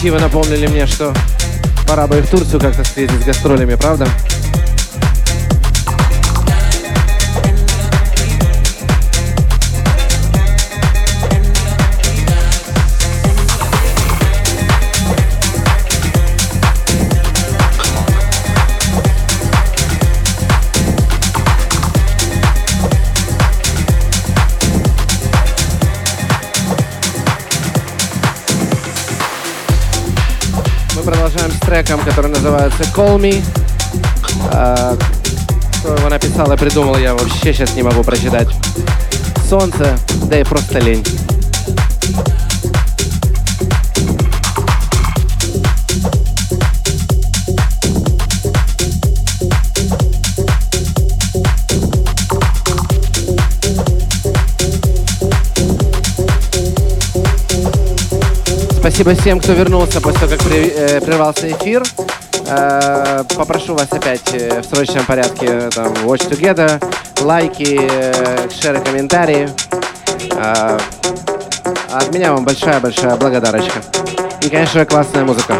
мотивы 0.00 0.18
напомнили 0.18 0.66
мне, 0.66 0.86
что 0.86 1.12
пора 1.86 2.06
бы 2.06 2.16
и 2.16 2.22
в 2.22 2.30
Турцию 2.30 2.58
как-то 2.58 2.82
встретить 2.84 3.20
с 3.20 3.24
гастролями, 3.26 3.74
правда? 3.74 4.08
Треком, 31.70 32.00
который 32.00 32.32
называется 32.32 32.82
Call 32.96 33.16
Me. 33.20 33.40
А, 34.52 34.96
Кто 35.78 35.94
его 35.94 36.08
написал 36.08 36.50
и 36.52 36.56
придумал, 36.56 36.98
я 36.98 37.14
вообще 37.14 37.54
сейчас 37.54 37.76
не 37.76 37.84
могу 37.84 38.02
прочитать. 38.02 38.48
Солнце, 39.48 39.96
да 40.24 40.40
и 40.40 40.42
просто 40.42 40.80
лень. 40.80 41.04
Спасибо 59.00 59.18
всем, 59.22 59.40
кто 59.40 59.52
вернулся 59.54 59.98
после 59.98 60.20
того, 60.20 60.32
как 60.32 60.40
при- 60.46 60.74
э, 60.76 61.00
прервался 61.00 61.50
эфир. 61.50 61.82
Э, 62.46 63.24
попрошу 63.34 63.74
вас 63.74 63.86
опять 63.90 64.34
э, 64.34 64.60
в 64.60 64.64
срочном 64.66 65.06
порядке 65.06 65.46
э, 65.46 65.70
там, 65.74 65.90
watch 66.04 66.28
together, 66.28 66.78
лайки, 67.22 67.80
э, 67.80 68.48
шеры, 68.50 68.78
комментарии. 68.82 69.48
Э, 70.36 70.78
от 71.90 72.12
меня 72.12 72.34
вам 72.34 72.44
большая-большая 72.44 73.16
благодарочка. 73.16 73.80
И, 74.42 74.50
конечно, 74.50 74.84
классная 74.84 75.24
музыка. 75.24 75.54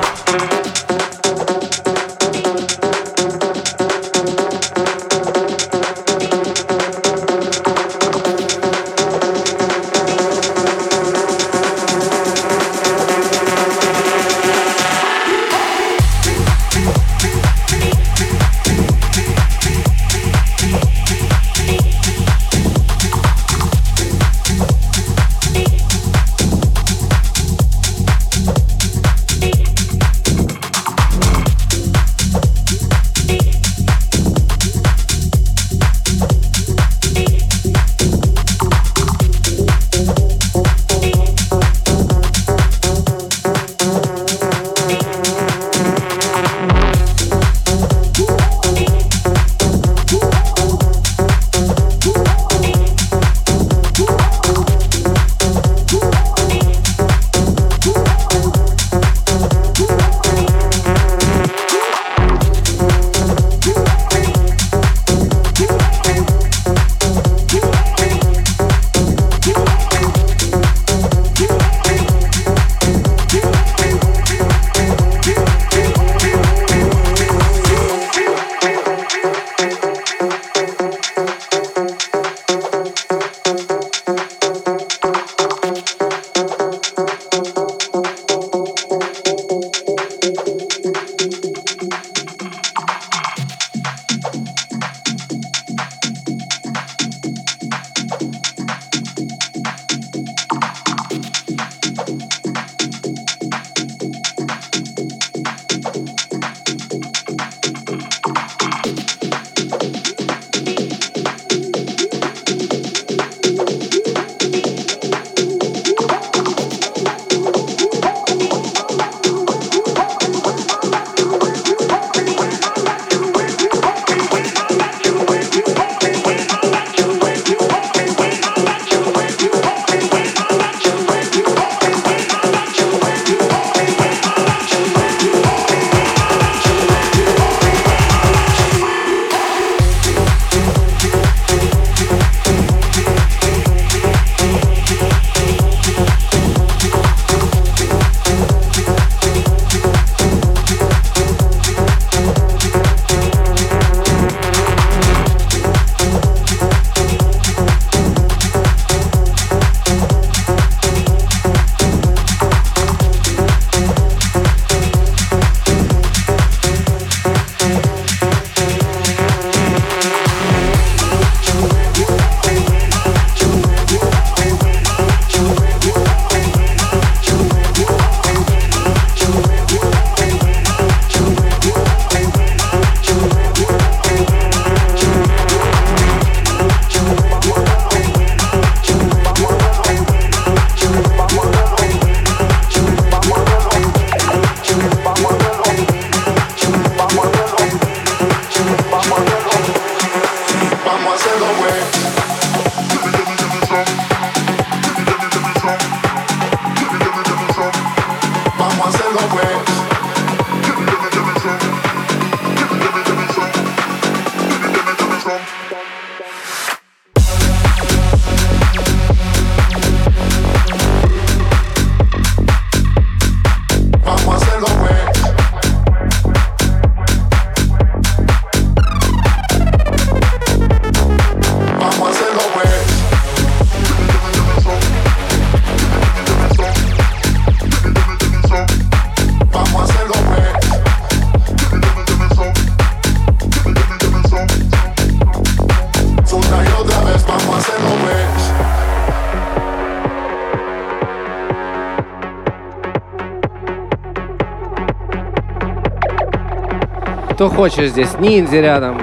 Кто 257.41 257.49
хочет 257.49 257.93
здесь? 257.93 258.13
Ниндзя 258.19 258.61
рядом 258.61 259.01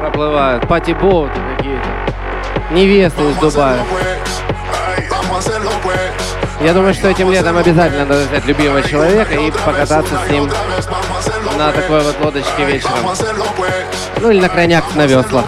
проплывают, 0.00 0.68
пати-боуты 0.68 1.34
какие-то. 1.56 1.88
Невесты 2.70 3.28
из 3.28 3.36
Дубая. 3.38 3.76
Я 6.60 6.74
думаю, 6.74 6.94
что 6.94 7.08
этим 7.08 7.32
летом 7.32 7.56
обязательно 7.56 8.06
надо 8.06 8.24
взять 8.28 8.46
любимого 8.46 8.82
человека 8.84 9.34
и 9.34 9.50
покататься 9.50 10.14
с 10.24 10.30
ним 10.30 10.48
на 11.58 11.72
такой 11.72 12.04
вот 12.04 12.14
лодочке 12.22 12.64
вечером. 12.66 12.94
Ну 14.20 14.30
или 14.30 14.40
на 14.40 14.48
крайняк 14.48 14.84
на 14.94 15.04
веслах. 15.06 15.44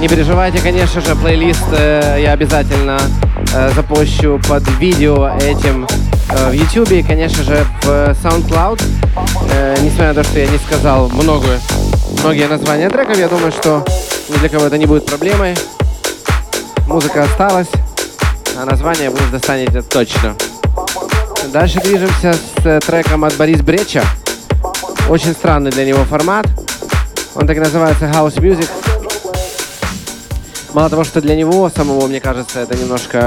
Не 0.00 0.08
переживайте, 0.08 0.62
конечно 0.62 1.02
же, 1.02 1.14
плейлист 1.14 1.62
э, 1.72 2.20
я 2.22 2.32
обязательно 2.32 2.98
э, 3.54 3.70
запущу 3.74 4.40
под 4.48 4.66
видео 4.78 5.28
этим 5.42 5.86
э, 6.30 6.48
в 6.48 6.52
YouTube 6.54 6.90
и, 6.92 7.02
конечно 7.02 7.44
же, 7.44 7.66
в 7.82 8.16
SoundCloud. 8.22 8.82
Э, 9.52 9.76
несмотря 9.82 10.08
на 10.08 10.14
то, 10.14 10.24
что 10.24 10.38
я 10.38 10.46
не 10.46 10.56
сказал 10.56 11.10
многое, 11.10 11.60
многие 12.22 12.48
названия 12.48 12.88
треков, 12.88 13.18
я 13.18 13.28
думаю, 13.28 13.52
что 13.52 13.84
ни 14.30 14.38
для 14.38 14.48
кого 14.48 14.64
это 14.64 14.78
не 14.78 14.86
будет 14.86 15.04
проблемой. 15.04 15.54
Музыка 16.86 17.24
осталась, 17.24 17.68
а 18.56 18.64
название 18.64 19.10
вы 19.10 19.18
достанете 19.30 19.82
точно. 19.82 20.34
Дальше 21.52 21.78
движемся 21.78 22.32
с 22.32 22.64
э, 22.64 22.80
треком 22.80 23.24
от 23.24 23.36
Борис 23.36 23.60
Бреча. 23.60 24.02
Очень 25.10 25.32
странный 25.32 25.70
для 25.70 25.84
него 25.84 26.04
формат. 26.04 26.46
Он 27.34 27.46
так 27.46 27.58
и 27.58 27.60
называется 27.60 28.06
House 28.06 28.36
Music. 28.36 28.66
Мало 30.72 30.88
того, 30.88 31.04
что 31.04 31.20
для 31.20 31.34
него 31.34 31.68
самого, 31.68 32.06
мне 32.06 32.20
кажется, 32.20 32.60
это 32.60 32.76
немножко 32.76 33.18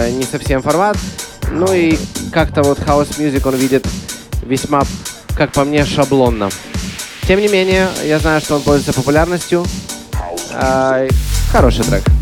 э, 0.00 0.10
не 0.10 0.24
совсем 0.24 0.62
формат, 0.62 0.96
ну 1.50 1.72
и 1.72 1.96
как-то 2.32 2.62
вот 2.62 2.78
House 2.80 3.18
Music 3.18 3.46
он 3.46 3.54
видит 3.54 3.86
весьма, 4.42 4.82
как 5.36 5.52
по 5.52 5.64
мне, 5.64 5.84
шаблонно. 5.84 6.50
Тем 7.26 7.40
не 7.40 7.48
менее, 7.48 7.88
я 8.04 8.18
знаю, 8.18 8.40
что 8.40 8.56
он 8.56 8.62
пользуется 8.62 8.92
популярностью. 8.92 9.64
А, 10.52 11.06
Хороший 11.52 11.84
трек. 11.84 12.17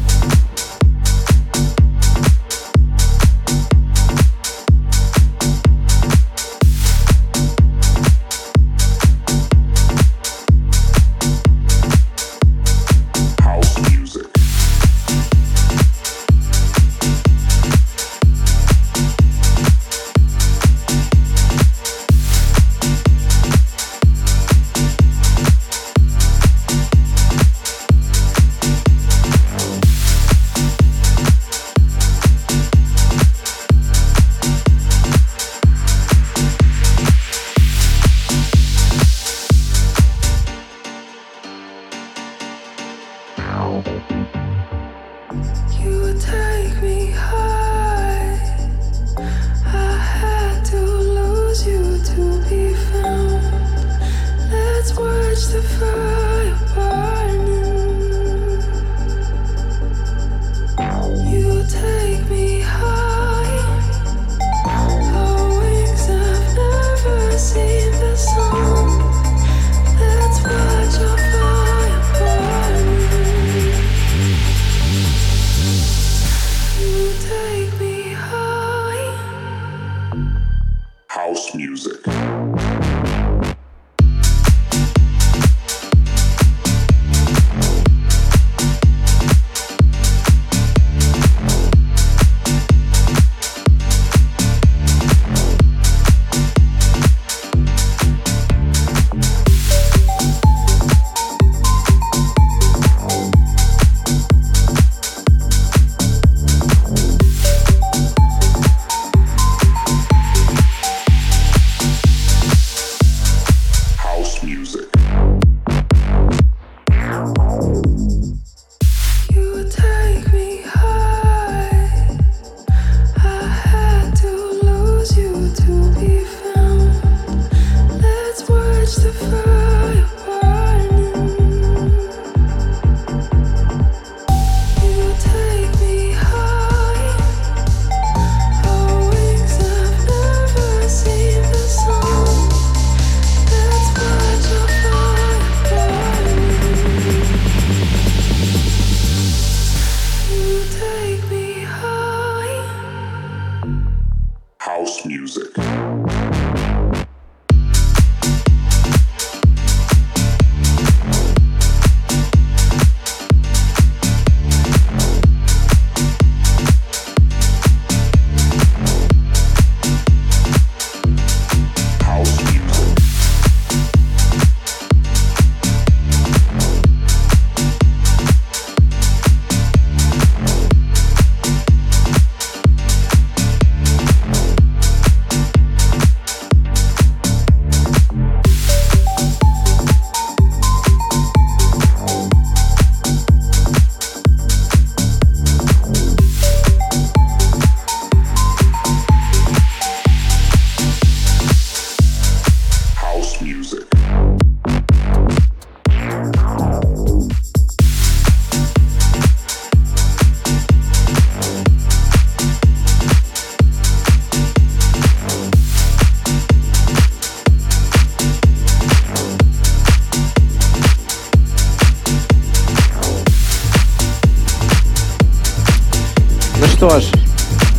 Что 226.89 227.01
ж, 227.01 227.05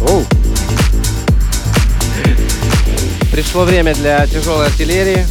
оу. 0.02 0.26
пришло 3.32 3.64
время 3.64 3.96
для 3.96 4.28
тяжелой 4.28 4.66
артиллерии. 4.66 5.26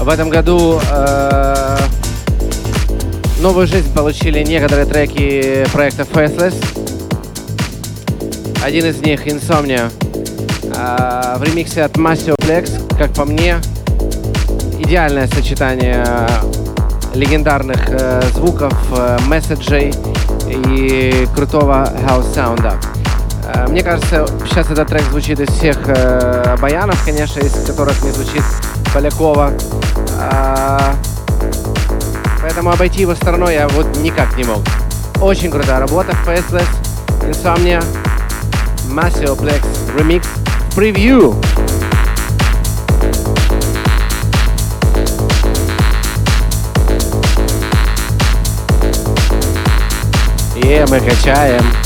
В 0.00 0.08
этом 0.08 0.30
году 0.30 0.80
э, 0.90 1.78
новую 3.40 3.66
жизнь 3.66 3.92
получили 3.92 4.42
некоторые 4.44 4.86
треки 4.86 5.66
проекта 5.72 6.04
Faceless. 6.04 6.54
Один 8.64 8.86
из 8.86 9.02
них 9.02 9.26
Insomnia 9.26 9.92
э, 10.62 11.38
в 11.38 11.42
ремиксе 11.42 11.82
от 11.82 11.92
Massio 11.98 12.34
Plex, 12.36 12.96
как 12.96 13.12
по 13.12 13.26
мне, 13.26 13.56
идеальное 14.78 15.26
сочетание 15.26 16.02
легендарных 17.14 17.90
э, 17.90 18.22
звуков, 18.32 18.72
э, 18.92 19.18
месседжей 19.26 19.92
и 20.48 21.26
крутого 21.34 21.88
хаус-саунда. 22.06 22.74
Э, 23.46 23.66
мне 23.68 23.82
кажется, 23.82 24.26
сейчас 24.46 24.70
этот 24.70 24.88
трек 24.88 25.02
звучит 25.10 25.40
из 25.40 25.48
всех 25.48 25.78
э, 25.86 26.56
баянов, 26.60 27.02
конечно, 27.04 27.40
из 27.40 27.52
которых 27.66 28.02
не 28.02 28.10
звучит 28.10 28.42
Полякова. 28.92 29.52
А, 30.18 30.94
поэтому 32.40 32.70
обойти 32.70 33.02
его 33.02 33.14
стороной 33.14 33.54
я 33.54 33.68
вот 33.68 33.96
никак 33.98 34.36
не 34.36 34.44
мог. 34.44 34.62
Очень 35.20 35.50
крутая 35.50 35.80
работа, 35.80 36.12
Faithless, 36.26 36.68
Insomnia, 37.22 37.82
Maceo 38.88 39.36
Plex 39.36 39.62
Remix, 39.96 40.26
Preview. 40.74 41.34
И 50.66 50.84
мы 50.90 50.98
качаем. 50.98 51.85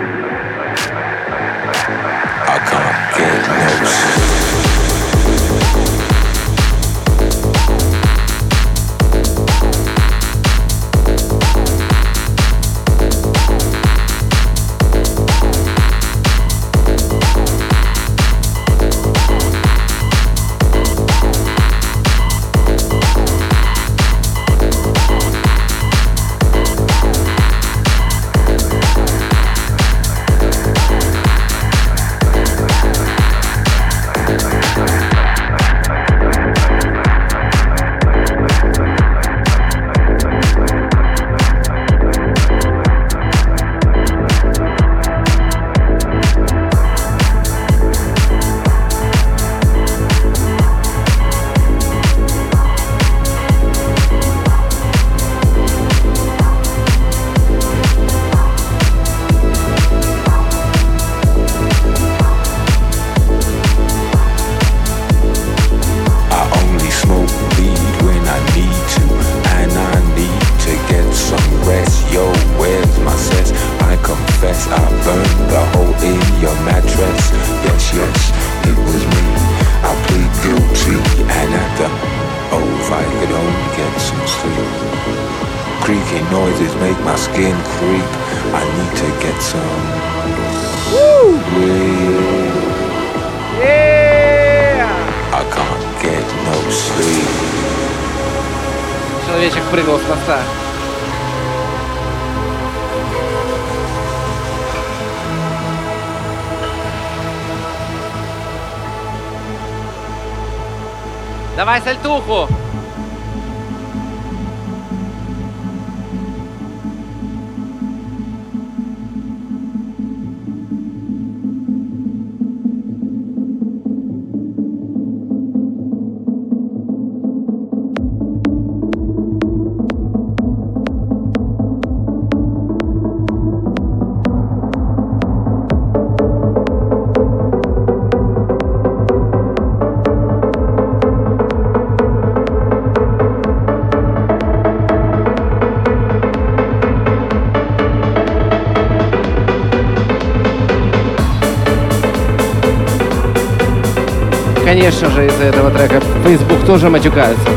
Же, 155.11 155.27
из-за 155.27 155.43
этого 155.45 155.69
трека 155.71 156.01
Facebook 156.23 156.65
тоже 156.65 156.89
матюкается. 156.89 157.49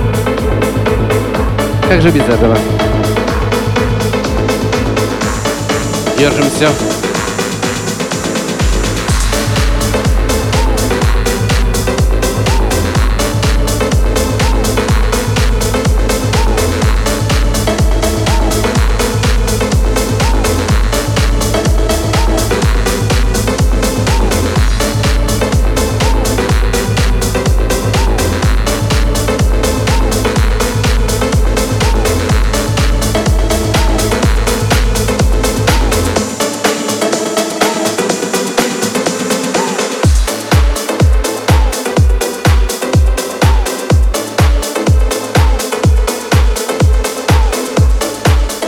Как 1.88 2.00
же 2.02 2.10
без 2.10 2.22
этого? 2.22 2.56
Держимся. 6.18 6.68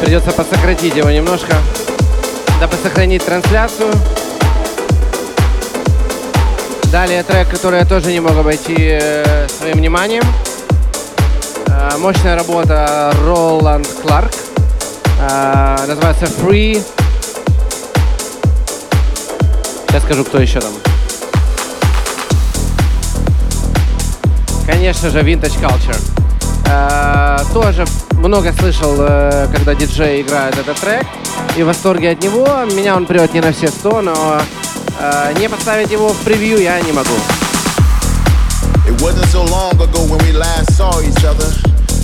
Придется 0.06 0.30
подсократить 0.30 0.94
его 0.94 1.10
немножко, 1.10 1.56
дабы 2.60 2.76
сохранить 2.80 3.24
трансляцию. 3.24 3.92
Далее 6.92 7.24
трек, 7.24 7.48
который 7.48 7.80
я 7.80 7.84
тоже 7.84 8.12
не 8.12 8.20
мог 8.20 8.36
обойти 8.38 8.76
э, 8.78 9.48
своим 9.48 9.78
вниманием. 9.78 10.22
Э, 11.66 11.96
мощная 11.98 12.36
работа 12.36 13.12
Роланд 13.24 13.88
Кларк. 14.00 14.30
Э, 15.28 15.84
называется 15.88 16.26
Free. 16.26 16.80
Сейчас 19.88 20.04
скажу, 20.04 20.22
кто 20.22 20.38
еще 20.38 20.60
там. 20.60 20.70
Конечно 24.66 25.10
же, 25.10 25.18
Vintage 25.18 25.60
Culture. 25.60 26.00
Тоже 27.52 27.84
много 28.16 28.52
слышал, 28.52 28.94
э, 28.98 29.48
когда 29.54 29.74
диджей 29.74 30.22
играет 30.22 30.56
этот 30.58 30.78
трек, 30.80 31.06
и 31.56 31.62
в 31.62 31.66
восторге 31.66 32.10
от 32.10 32.22
него. 32.22 32.46
Меня 32.74 32.96
он 32.96 33.06
прет 33.06 33.32
не 33.34 33.40
на 33.40 33.52
все 33.52 33.68
сто, 33.68 34.00
но 34.02 34.40
э, 34.98 35.34
не 35.38 35.48
поставить 35.48 35.90
его 35.90 36.08
в 36.08 36.18
превью 36.18 36.58
я 36.58 36.80
не 36.80 36.92
могу. 36.92 37.14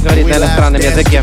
Говорит 0.02 0.26
на 0.28 0.36
иностранном 0.36 0.80
языке. 0.80 1.22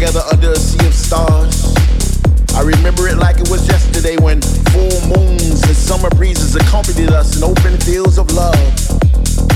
I 2.55 2.61
remember 2.61 3.07
it 3.07 3.17
like 3.17 3.39
it 3.39 3.49
was 3.49 3.65
yesterday 3.67 4.17
when 4.17 4.41
full 4.73 4.99
moons 5.07 5.63
and 5.63 5.75
summer 5.75 6.09
breezes 6.09 6.55
accompanied 6.55 7.11
us 7.11 7.37
in 7.37 7.43
open 7.43 7.77
fields 7.79 8.17
of 8.17 8.31
love. 8.33 8.88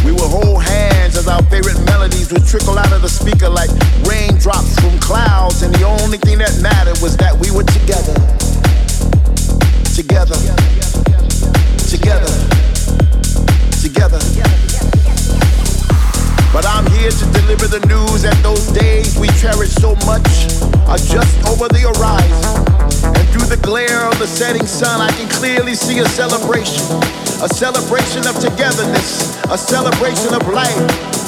We 0.03 0.11
would 0.11 0.29
hold 0.29 0.63
hands 0.63 1.17
as 1.17 1.27
our 1.27 1.41
favorite 1.43 1.79
melodies 1.85 2.31
would 2.31 2.45
trickle 2.45 2.77
out 2.77 2.91
of 2.91 3.01
the 3.01 3.09
speaker 3.09 3.49
like 3.49 3.69
raindrops 4.03 4.79
from 4.79 4.99
clouds, 4.99 5.61
and 5.61 5.73
the 5.75 5.83
only 5.83 6.17
thing 6.17 6.39
that 6.39 6.59
mattered 6.61 6.99
was 7.01 7.15
that 7.17 7.33
we 7.39 7.51
were 7.51 7.63
together. 7.63 8.13
Together. 9.95 10.35
Together. 11.87 12.31
Together. 13.79 14.19
But 16.53 16.67
I'm 16.67 16.85
here 16.91 17.09
to 17.09 17.25
deliver 17.31 17.67
the 17.67 17.81
news 17.87 18.21
that 18.21 18.37
those 18.43 18.67
days 18.67 19.17
we 19.17 19.27
cherish 19.41 19.71
so 19.71 19.95
much 20.05 20.29
are 20.85 21.01
just 21.01 21.33
over 21.49 21.67
the 21.67 21.81
horizon. 21.81 22.67
And 23.17 23.27
through 23.29 23.47
the 23.49 23.57
glare 23.63 24.05
of 24.05 24.19
the 24.19 24.27
setting 24.27 24.67
sun, 24.67 25.01
I 25.01 25.09
can 25.11 25.27
clearly 25.29 25.73
see 25.73 25.97
a 25.99 26.05
celebration. 26.05 27.22
A 27.43 27.49
celebration 27.51 28.23
of 28.23 28.39
togetherness, 28.39 29.35
a 29.51 29.57
celebration 29.59 30.31
of 30.31 30.47
life. 30.47 30.79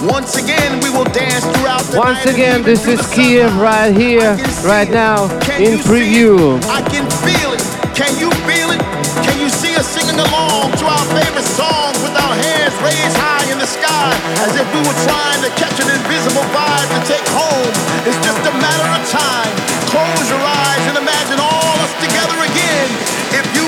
Once 0.07 0.39
again, 0.39 0.79
we 0.79 0.87
will 0.87 1.03
dance 1.11 1.43
throughout 1.43 1.83
the 1.91 1.99
Once 1.99 2.23
night 2.23 2.31
again, 2.31 2.63
this 2.63 2.87
is 2.87 3.03
Kiev 3.11 3.51
right 3.59 3.91
here, 3.91 4.31
I 4.31 4.39
can 4.39 4.47
see 4.47 4.63
right 4.63 4.87
it. 4.87 4.95
now, 4.95 5.27
Can 5.43 5.59
in 5.59 5.83
preview. 5.83 6.55
I 6.71 6.79
can 6.87 7.03
feel 7.19 7.51
it. 7.51 7.59
Can 7.91 8.15
you 8.15 8.31
feel 8.47 8.71
it? 8.71 8.79
Can 9.27 9.43
you 9.43 9.51
see 9.51 9.75
us 9.75 9.91
singing 9.91 10.15
along 10.15 10.71
to 10.79 10.87
our 10.87 11.05
favorite 11.11 11.43
songs 11.51 11.99
with 11.99 12.15
our 12.15 12.35
hands 12.47 12.71
raised 12.79 13.19
high 13.19 13.43
in 13.51 13.59
the 13.59 13.67
sky 13.67 14.15
as 14.47 14.55
if 14.55 14.63
we 14.71 14.79
were 14.87 14.99
trying 15.03 15.43
to 15.43 15.51
catch 15.59 15.75
an 15.83 15.91
invisible 15.99 16.47
vibe 16.55 16.89
to 16.95 17.01
take 17.11 17.27
home? 17.35 17.75
It's 18.07 18.19
just 18.23 18.39
a 18.39 18.55
matter 18.55 18.87
of 18.87 19.03
time. 19.11 19.51
Close 19.91 20.31
your 20.31 20.39
eyes 20.39 20.83
and 20.87 20.95
imagine 20.95 21.43
all 21.43 21.75
us 21.83 21.91
together 21.99 22.39
again. 22.39 22.87
If 23.35 23.43
you 23.51 23.64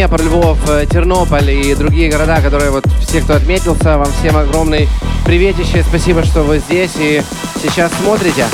Днепр, 0.00 0.22
Львов, 0.22 0.56
э, 0.70 0.86
Тернополь 0.86 1.50
и 1.50 1.74
другие 1.74 2.10
города, 2.10 2.40
которые 2.40 2.70
вот 2.70 2.86
все, 3.02 3.20
кто 3.20 3.34
отметился, 3.34 3.98
вам 3.98 4.10
всем 4.10 4.34
огромный 4.34 4.88
приветище. 5.26 5.84
Спасибо, 5.86 6.24
что 6.24 6.40
вы 6.42 6.58
здесь 6.58 6.92
и 6.96 7.22
сейчас 7.62 7.92
смотрите. 8.00 8.46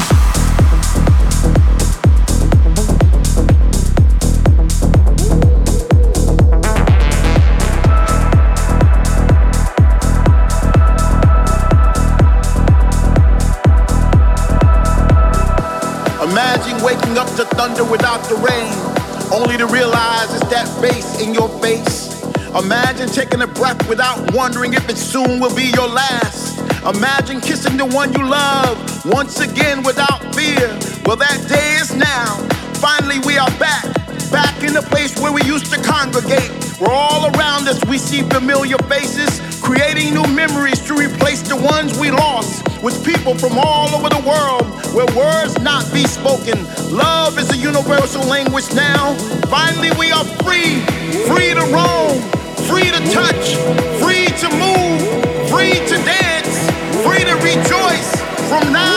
Imagine 16.24 16.82
waking 16.82 17.16
up 17.16 17.28
to 17.36 17.44
thunder 17.54 17.84
without 17.84 18.20
the 18.24 18.34
rain, 18.34 18.85
only 19.32 19.56
to 19.56 19.66
realize 19.66 20.32
it's 20.34 20.48
that 20.50 20.68
face 20.80 21.20
in 21.20 21.34
your 21.34 21.48
face. 21.60 22.22
Imagine 22.54 23.08
taking 23.08 23.42
a 23.42 23.46
breath 23.46 23.88
without 23.88 24.32
wondering 24.34 24.74
if 24.74 24.88
it 24.88 24.96
soon 24.96 25.40
will 25.40 25.54
be 25.54 25.70
your 25.74 25.88
last. 25.88 26.58
Imagine 26.86 27.40
kissing 27.40 27.76
the 27.76 27.84
one 27.84 28.12
you 28.12 28.28
love 28.28 28.76
once 29.06 29.40
again 29.40 29.82
without 29.82 30.22
fear. 30.34 30.68
Well, 31.04 31.16
that 31.16 31.44
day 31.48 31.76
is 31.80 31.94
now. 31.94 32.36
Finally, 32.78 33.18
we 33.26 33.38
are 33.38 33.50
back, 33.58 33.84
back 34.30 34.62
in 34.62 34.72
the 34.72 34.82
place 34.82 35.18
where 35.20 35.32
we 35.32 35.42
used 35.42 35.72
to 35.72 35.82
congregate. 35.82 36.50
Where 36.78 36.90
all 36.90 37.26
around 37.36 37.68
us 37.68 37.84
we 37.86 37.98
see 37.98 38.22
familiar 38.22 38.78
faces, 38.88 39.40
creating 39.66 40.14
new 40.14 40.26
memories 40.32 40.78
to 40.78 40.94
replace 40.94 41.42
the 41.42 41.56
ones 41.56 41.98
we 41.98 42.08
lost 42.08 42.62
with 42.84 43.04
people 43.04 43.34
from 43.34 43.58
all 43.58 43.88
over 43.96 44.08
the 44.08 44.22
world 44.22 44.62
where 44.94 45.10
words 45.18 45.58
not 45.58 45.82
be 45.92 46.04
spoken. 46.04 46.54
Love 46.94 47.36
is 47.36 47.50
a 47.50 47.56
universal 47.56 48.22
language 48.26 48.72
now. 48.74 49.12
Finally, 49.50 49.90
we 49.98 50.12
are 50.12 50.24
free, 50.46 50.78
free 51.26 51.50
to 51.50 51.66
roam, 51.74 52.14
free 52.70 52.94
to 52.94 53.02
touch, 53.10 53.58
free 53.98 54.30
to 54.38 54.48
move, 54.54 55.02
free 55.50 55.74
to 55.90 55.96
dance, 56.06 56.56
free 57.02 57.24
to 57.26 57.34
rejoice 57.42 58.10
from 58.46 58.72
now 58.72 58.95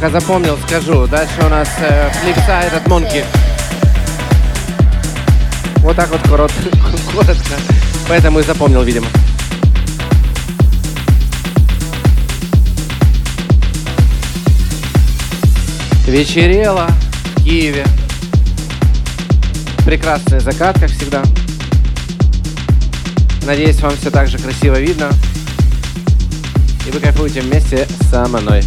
Пока 0.00 0.10
запомнил, 0.10 0.56
скажу. 0.64 1.08
Дальше 1.08 1.34
у 1.44 1.48
нас 1.48 1.68
э, 1.80 2.08
флипсайд 2.22 2.72
от 2.72 2.86
Монки. 2.86 3.24
Вот 5.78 5.96
так 5.96 6.08
вот 6.10 6.20
корот, 6.22 6.52
коротко. 7.12 7.56
Поэтому 8.06 8.38
и 8.38 8.44
запомнил, 8.44 8.82
видимо. 8.82 9.08
Вечерело 16.06 16.86
в 17.34 17.42
Киеве. 17.42 17.84
Прекрасный 19.84 20.38
закат, 20.38 20.78
как 20.78 20.92
всегда. 20.92 21.24
Надеюсь, 23.42 23.80
вам 23.80 23.96
все 23.96 24.12
так 24.12 24.28
же 24.28 24.38
красиво 24.38 24.78
видно. 24.78 25.10
И 26.86 26.92
вы 26.92 27.00
кайфуете 27.00 27.40
вместе 27.40 27.88
со 28.12 28.28
мной. 28.28 28.62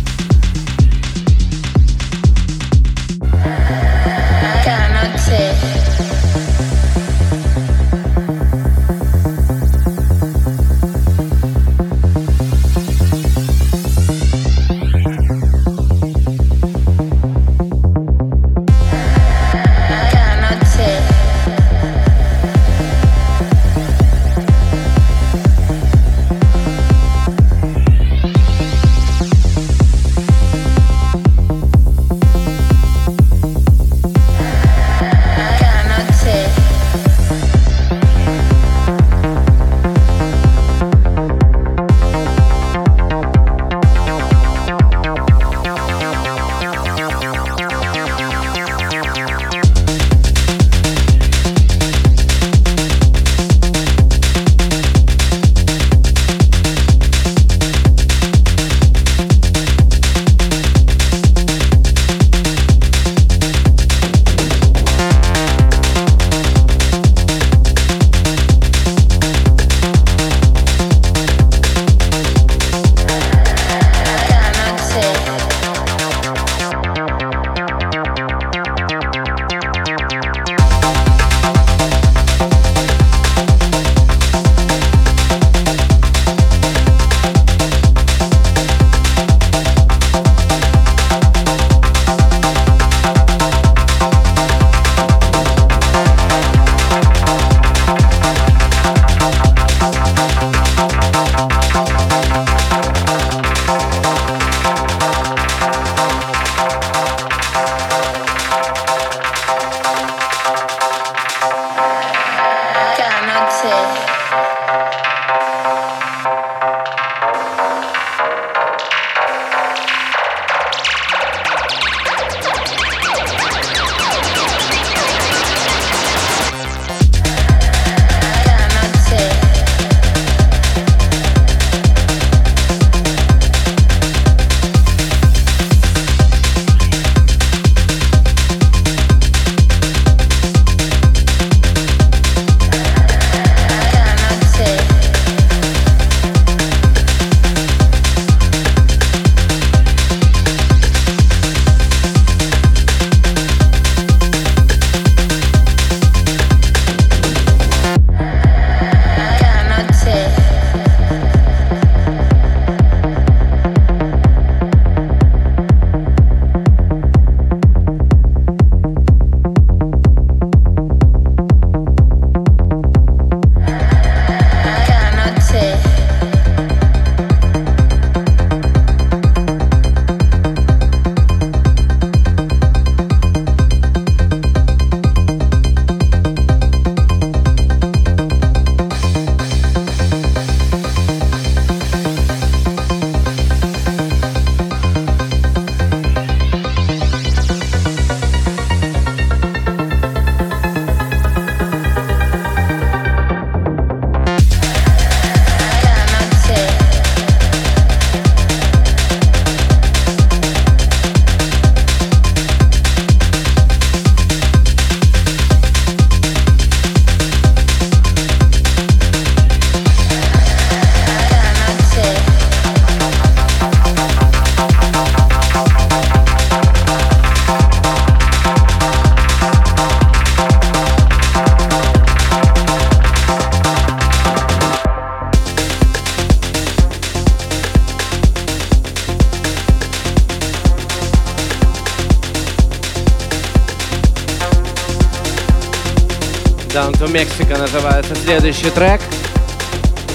Mexico 247.11 247.57
называется 247.57 248.15
следующий 248.15 248.69
трек. 248.69 249.01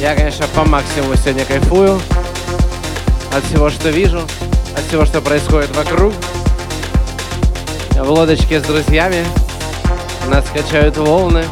Я, 0.01 0.14
конечно, 0.14 0.47
по 0.55 0.64
максимуму 0.64 1.14
сегодня 1.16 1.44
кайфую 1.44 2.01
от 3.35 3.44
всего, 3.44 3.68
что 3.68 3.90
вижу, 3.90 4.20
от 4.74 4.82
всего, 4.89 5.05
что 5.05 5.20
происходит 5.20 5.77
вокруг. 5.77 6.14
В 7.90 8.10
лодочке 8.10 8.60
с 8.60 8.62
друзьями 8.62 9.27
нас 10.28 10.47
качают 10.55 10.97
волны. 10.97 11.44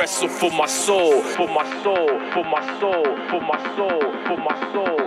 Wrestle 0.00 0.28
for 0.28 0.50
my 0.52 0.66
soul, 0.66 1.20
for 1.20 1.46
my 1.48 1.82
soul, 1.82 2.08
for 2.32 2.42
my 2.44 2.80
soul, 2.80 3.04
for 3.28 3.40
my 3.42 3.76
soul, 3.76 4.00
for 4.26 4.38
my 4.38 4.56
soul, 4.72 4.99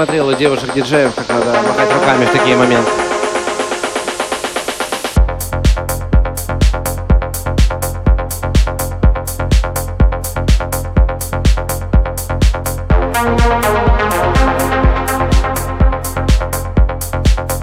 Подсмотрел 0.00 0.28
у 0.28 0.32
девушек-диджеев, 0.32 1.14
как 1.14 1.28
надо 1.28 1.60
махать 1.60 1.92
руками 1.92 2.24
в 2.24 2.30
такие 2.30 2.56
моменты. 2.56 2.90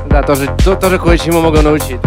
Да, 0.05 0.21
тоже, 0.21 0.47
то- 0.63 0.75
тоже 0.75 0.99
кое-чему 0.99 1.41
могу 1.41 1.63
научить. 1.63 2.01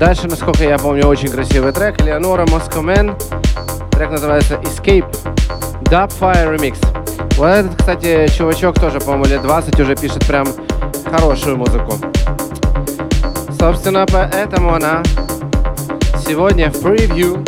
Дальше, 0.00 0.28
насколько 0.28 0.64
я 0.64 0.78
помню, 0.78 1.06
очень 1.06 1.28
красивый 1.28 1.72
трек. 1.72 2.00
Леонора 2.00 2.46
Москомен. 2.50 3.14
Трек 3.90 4.10
называется 4.10 4.54
Escape. 4.54 5.04
Dubfire 5.82 6.56
Remix. 6.56 6.78
Вот 7.36 7.48
этот, 7.48 7.76
кстати, 7.76 8.26
чувачок 8.34 8.80
тоже, 8.80 8.98
по-моему, 8.98 9.26
лет 9.26 9.42
20 9.42 9.78
уже 9.78 9.94
пишет 9.96 10.26
прям 10.26 10.48
хорошую 11.10 11.58
музыку. 11.58 11.98
Собственно, 13.58 14.06
поэтому 14.10 14.72
она 14.72 15.02
сегодня 16.26 16.70
в 16.70 16.80
превью. 16.80 17.44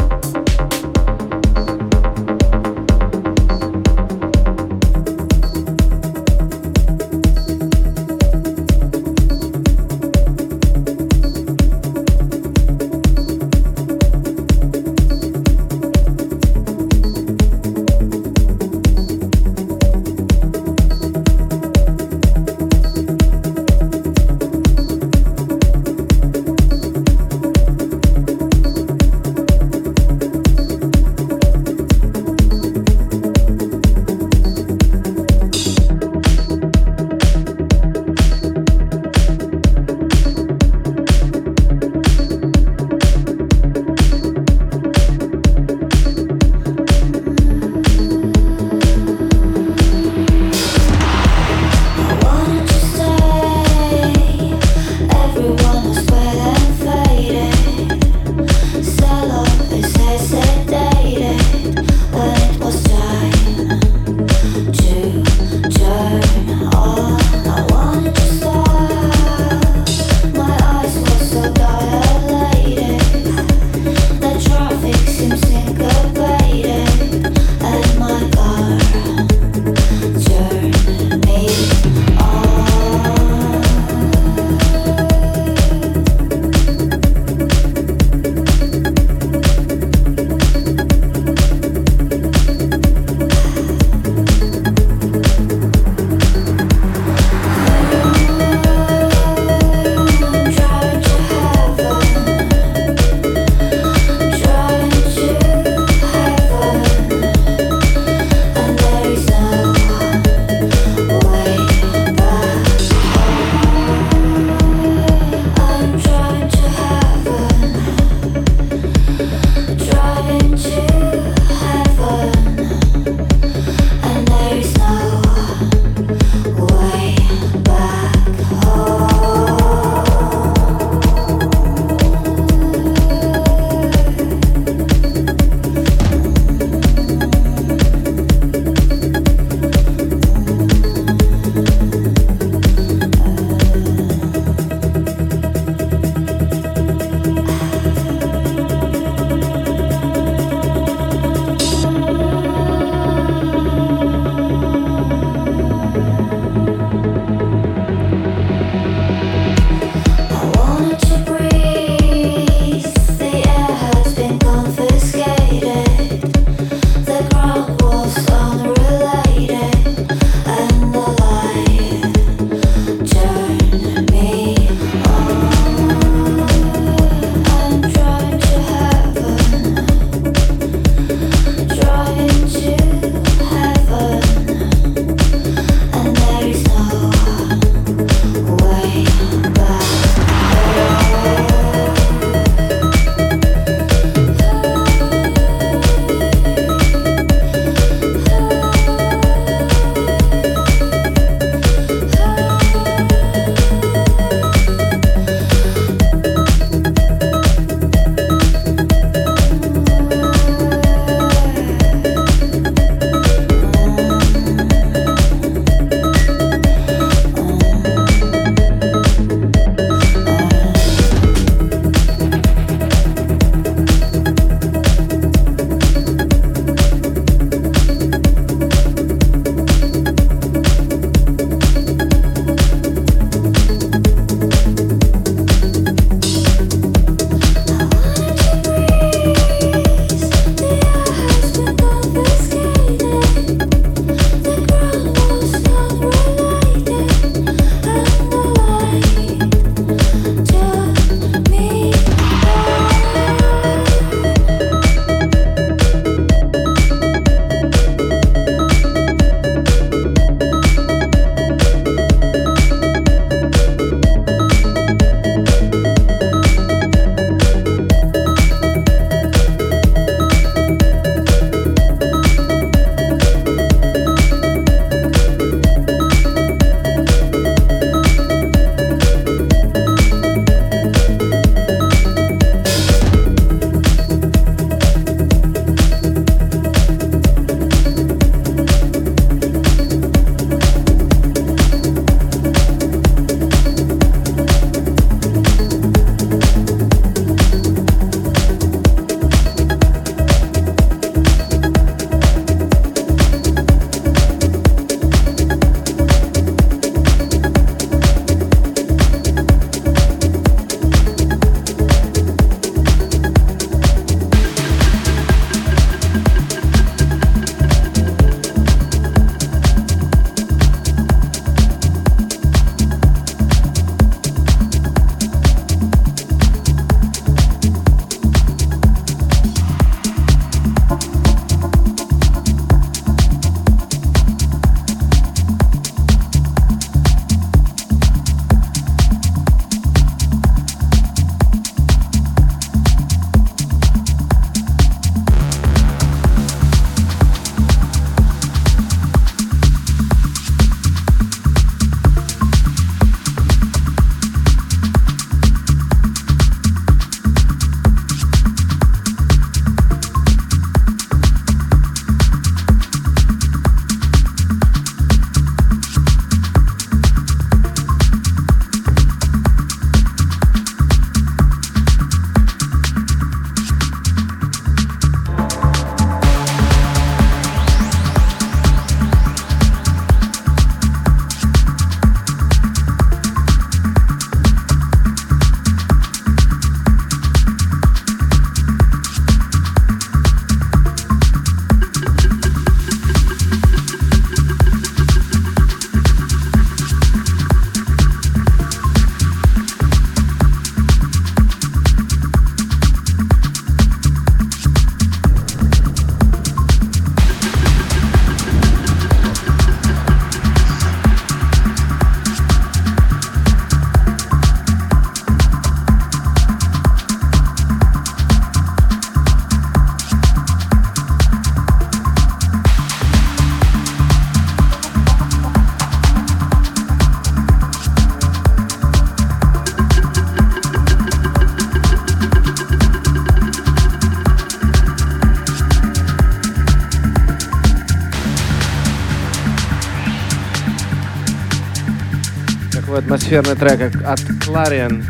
Такой 442.93 443.05
атмосферный 443.07 443.55
трек 443.55 443.97
от- 444.07 444.21
Clarion. 444.47 445.03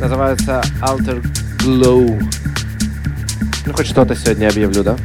Называется 0.00 0.62
Alter 0.80 1.22
Glow. 1.58 2.18
Ну, 3.66 3.72
хоть 3.74 3.86
что-то 3.88 4.16
сегодня 4.16 4.48
объявлю, 4.48 4.82
да? 4.82 4.96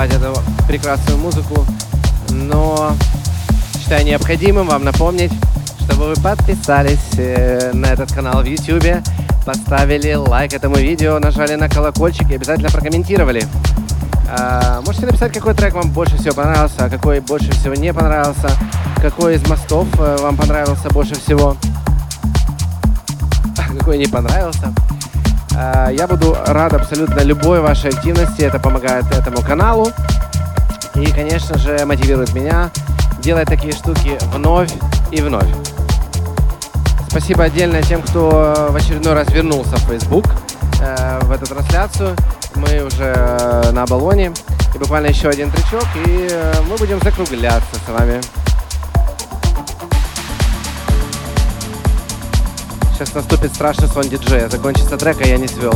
Прерывать 0.00 0.12
эту 0.12 0.66
прекрасную 0.66 1.18
музыку, 1.18 1.66
но 2.30 2.92
считаю 3.78 4.04
необходимым 4.04 4.68
вам 4.68 4.84
напомнить, 4.84 5.32
чтобы 5.84 6.08
вы 6.08 6.14
подписались 6.14 7.18
э, 7.18 7.72
на 7.74 7.86
этот 7.86 8.12
канал 8.12 8.42
в 8.42 8.46
YouTube, 8.46 9.02
поставили 9.44 10.14
лайк 10.14 10.54
этому 10.54 10.76
видео, 10.76 11.18
нажали 11.18 11.54
на 11.56 11.68
колокольчик 11.68 12.30
и 12.30 12.34
обязательно 12.36 12.70
прокомментировали. 12.70 13.46
А, 14.28 14.80
можете 14.86 15.06
написать, 15.06 15.32
какой 15.32 15.54
трек 15.54 15.74
вам 15.74 15.90
больше 15.90 16.16
всего 16.16 16.34
понравился, 16.34 16.84
а 16.84 16.88
какой 16.88 17.20
больше 17.20 17.50
всего 17.52 17.74
не 17.74 17.92
понравился, 17.92 18.50
какой 19.02 19.34
из 19.34 19.46
мостов 19.48 19.86
э, 19.98 20.16
вам 20.20 20.36
понравился 20.36 20.88
больше 20.90 21.14
всего, 21.14 21.56
а 23.58 23.76
какой 23.76 23.98
не 23.98 24.06
понравился. 24.06 24.72
А, 25.62 25.90
Я 25.90 26.06
буду 26.06 26.36
рад 26.46 26.72
абсолютно 26.72 27.20
любой 27.20 27.60
вашей 27.60 27.90
активности. 27.90 28.40
Это 28.42 28.58
помогает 28.58 29.04
этому 29.12 29.42
каналу. 29.42 29.88
И, 30.94 31.06
конечно 31.12 31.58
же, 31.58 31.84
мотивирует 31.84 32.32
меня 32.32 32.70
делать 33.20 33.48
такие 33.48 33.74
штуки 33.74 34.16
вновь 34.32 34.72
и 35.10 35.20
вновь. 35.20 35.48
Спасибо 37.08 37.44
отдельно 37.44 37.82
тем, 37.82 38.00
кто 38.00 38.68
в 38.70 38.76
очередной 38.76 39.12
раз 39.12 39.28
вернулся 39.30 39.76
в 39.76 39.80
Facebook 39.80 40.24
э, 40.80 41.18
в 41.24 41.30
эту 41.30 41.46
трансляцию. 41.46 42.16
Мы 42.54 42.82
уже 42.82 43.12
э, 43.14 43.70
на 43.72 43.84
баллоне. 43.84 44.32
И 44.74 44.78
буквально 44.78 45.08
еще 45.08 45.28
один 45.28 45.50
тречок, 45.50 45.84
и 46.06 46.28
э, 46.30 46.54
мы 46.70 46.76
будем 46.76 47.00
закругляться 47.00 47.74
с 47.86 47.88
вами. 47.90 48.20
Сейчас 53.00 53.14
наступит 53.14 53.54
страшный 53.54 53.88
сон 53.88 54.02
диджея. 54.02 54.50
Закончится 54.50 54.98
трек, 54.98 55.22
а 55.22 55.26
я 55.26 55.38
не 55.38 55.48
свел. 55.48 55.72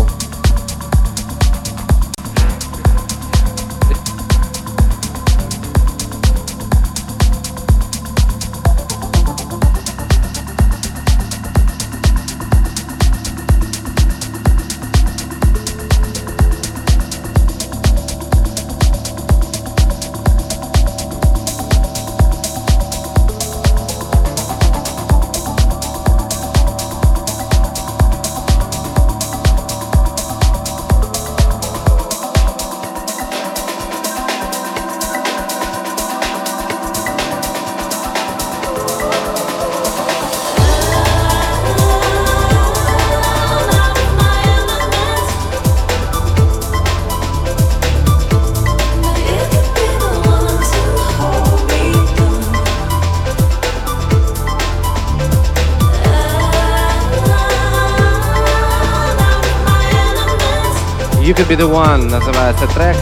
Could 61.36 61.48
Be 61.48 61.56
The 61.56 61.68
One 61.68 62.08
называется 62.10 62.68
трек 62.68 62.96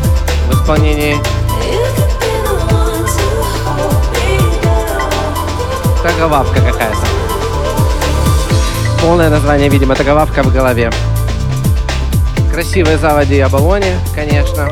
в 0.48 0.54
исполнении 0.54 1.16
Таговавка 6.02 6.60
какая-то. 6.62 6.96
Полное 9.02 9.28
название, 9.28 9.68
видимо, 9.68 9.94
Таговавка 9.94 10.42
в 10.42 10.50
голове. 10.50 10.90
Красивые 12.50 12.96
заводи 12.96 13.38
Абалоне, 13.38 13.98
конечно. 14.14 14.66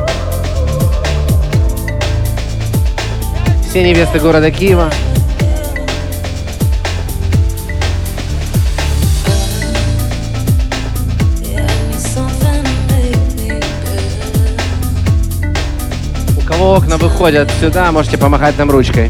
Все 3.69 3.83
невесты 3.87 4.17
города 4.17 4.49
Киева. 4.49 4.89
Кого 16.61 16.75
окна 16.75 16.97
выходят 16.97 17.49
сюда, 17.59 17.91
можете 17.91 18.19
помахать 18.19 18.55
нам 18.59 18.69
ручкой. 18.69 19.09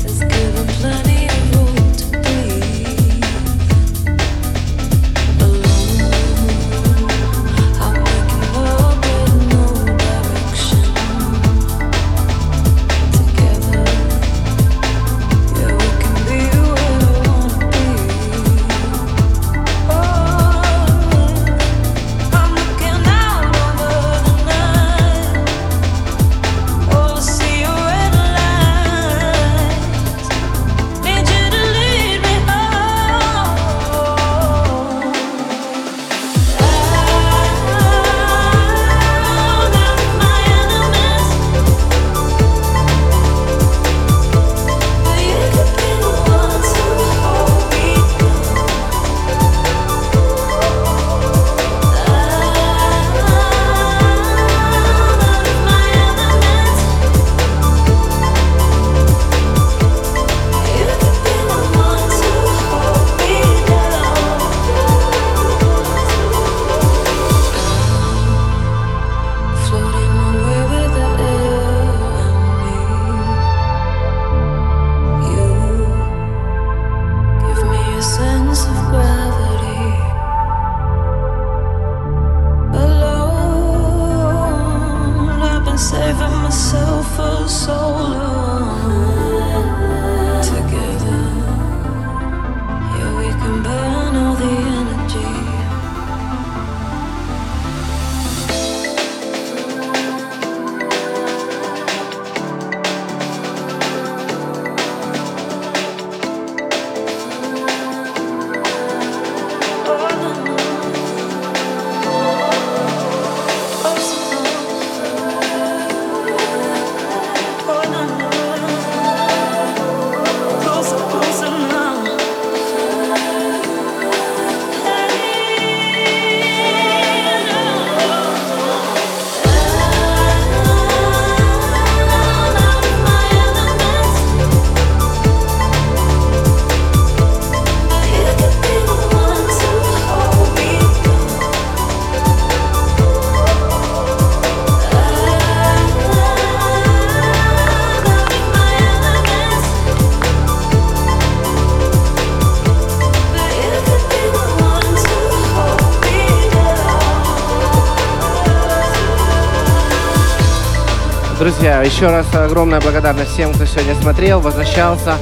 Еще 161.83 162.07
раз 162.09 162.25
огромная 162.33 162.79
благодарность 162.81 163.31
всем, 163.31 163.53
кто 163.53 163.65
сегодня 163.65 163.95
смотрел, 163.95 164.39
возвращался, 164.39 165.15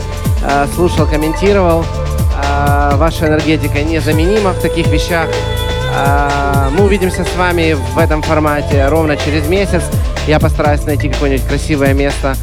э, 0.43 0.67
слушал, 0.75 1.05
комментировал. 1.05 1.85
Э, 2.43 2.95
Ваша 2.95 3.27
энергетика 3.27 3.81
незаменима 3.81 4.51
в 4.51 4.59
таких 4.61 4.87
вещах. 4.87 5.27
Э, 5.95 6.69
Мы 6.71 6.85
увидимся 6.85 7.23
с 7.23 7.35
вами 7.37 7.73
в 7.73 7.97
этом 7.97 8.21
формате 8.21 8.87
ровно 8.89 9.17
через 9.17 9.47
месяц. 9.47 9.83
Я 10.27 10.39
постараюсь 10.39 10.83
найти 10.85 11.09
какое-нибудь 11.09 11.47
красивое 11.47 11.93
место, 11.93 12.35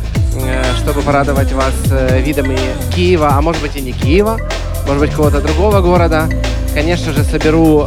чтобы 0.79 1.03
порадовать 1.03 1.53
вас 1.53 1.73
видами 2.21 2.59
Киева, 2.95 3.29
а 3.33 3.41
может 3.41 3.63
быть 3.63 3.77
и 3.77 3.81
не 3.81 3.93
Киева, 3.93 4.39
может 4.87 5.01
быть 5.01 5.11
какого-то 5.11 5.41
другого 5.41 5.81
города. 5.81 6.29
Конечно 6.75 7.13
же, 7.13 7.23
соберу 7.23 7.87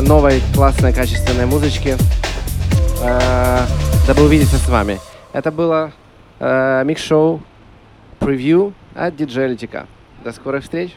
новой 0.00 0.42
классной 0.54 0.92
качественной 0.92 1.46
музычки 1.46 1.96
дабы 4.06 4.24
увидеться 4.24 4.56
с 4.56 4.68
вами. 4.68 4.98
Это 5.32 5.52
было 5.52 5.92
э, 6.40 6.82
микс-шоу 6.84 7.40
превью 8.18 8.74
от 8.94 9.16
диджея 9.16 9.46
Летика. 9.46 9.86
До 10.24 10.32
скорых 10.32 10.64
встреч! 10.64 10.92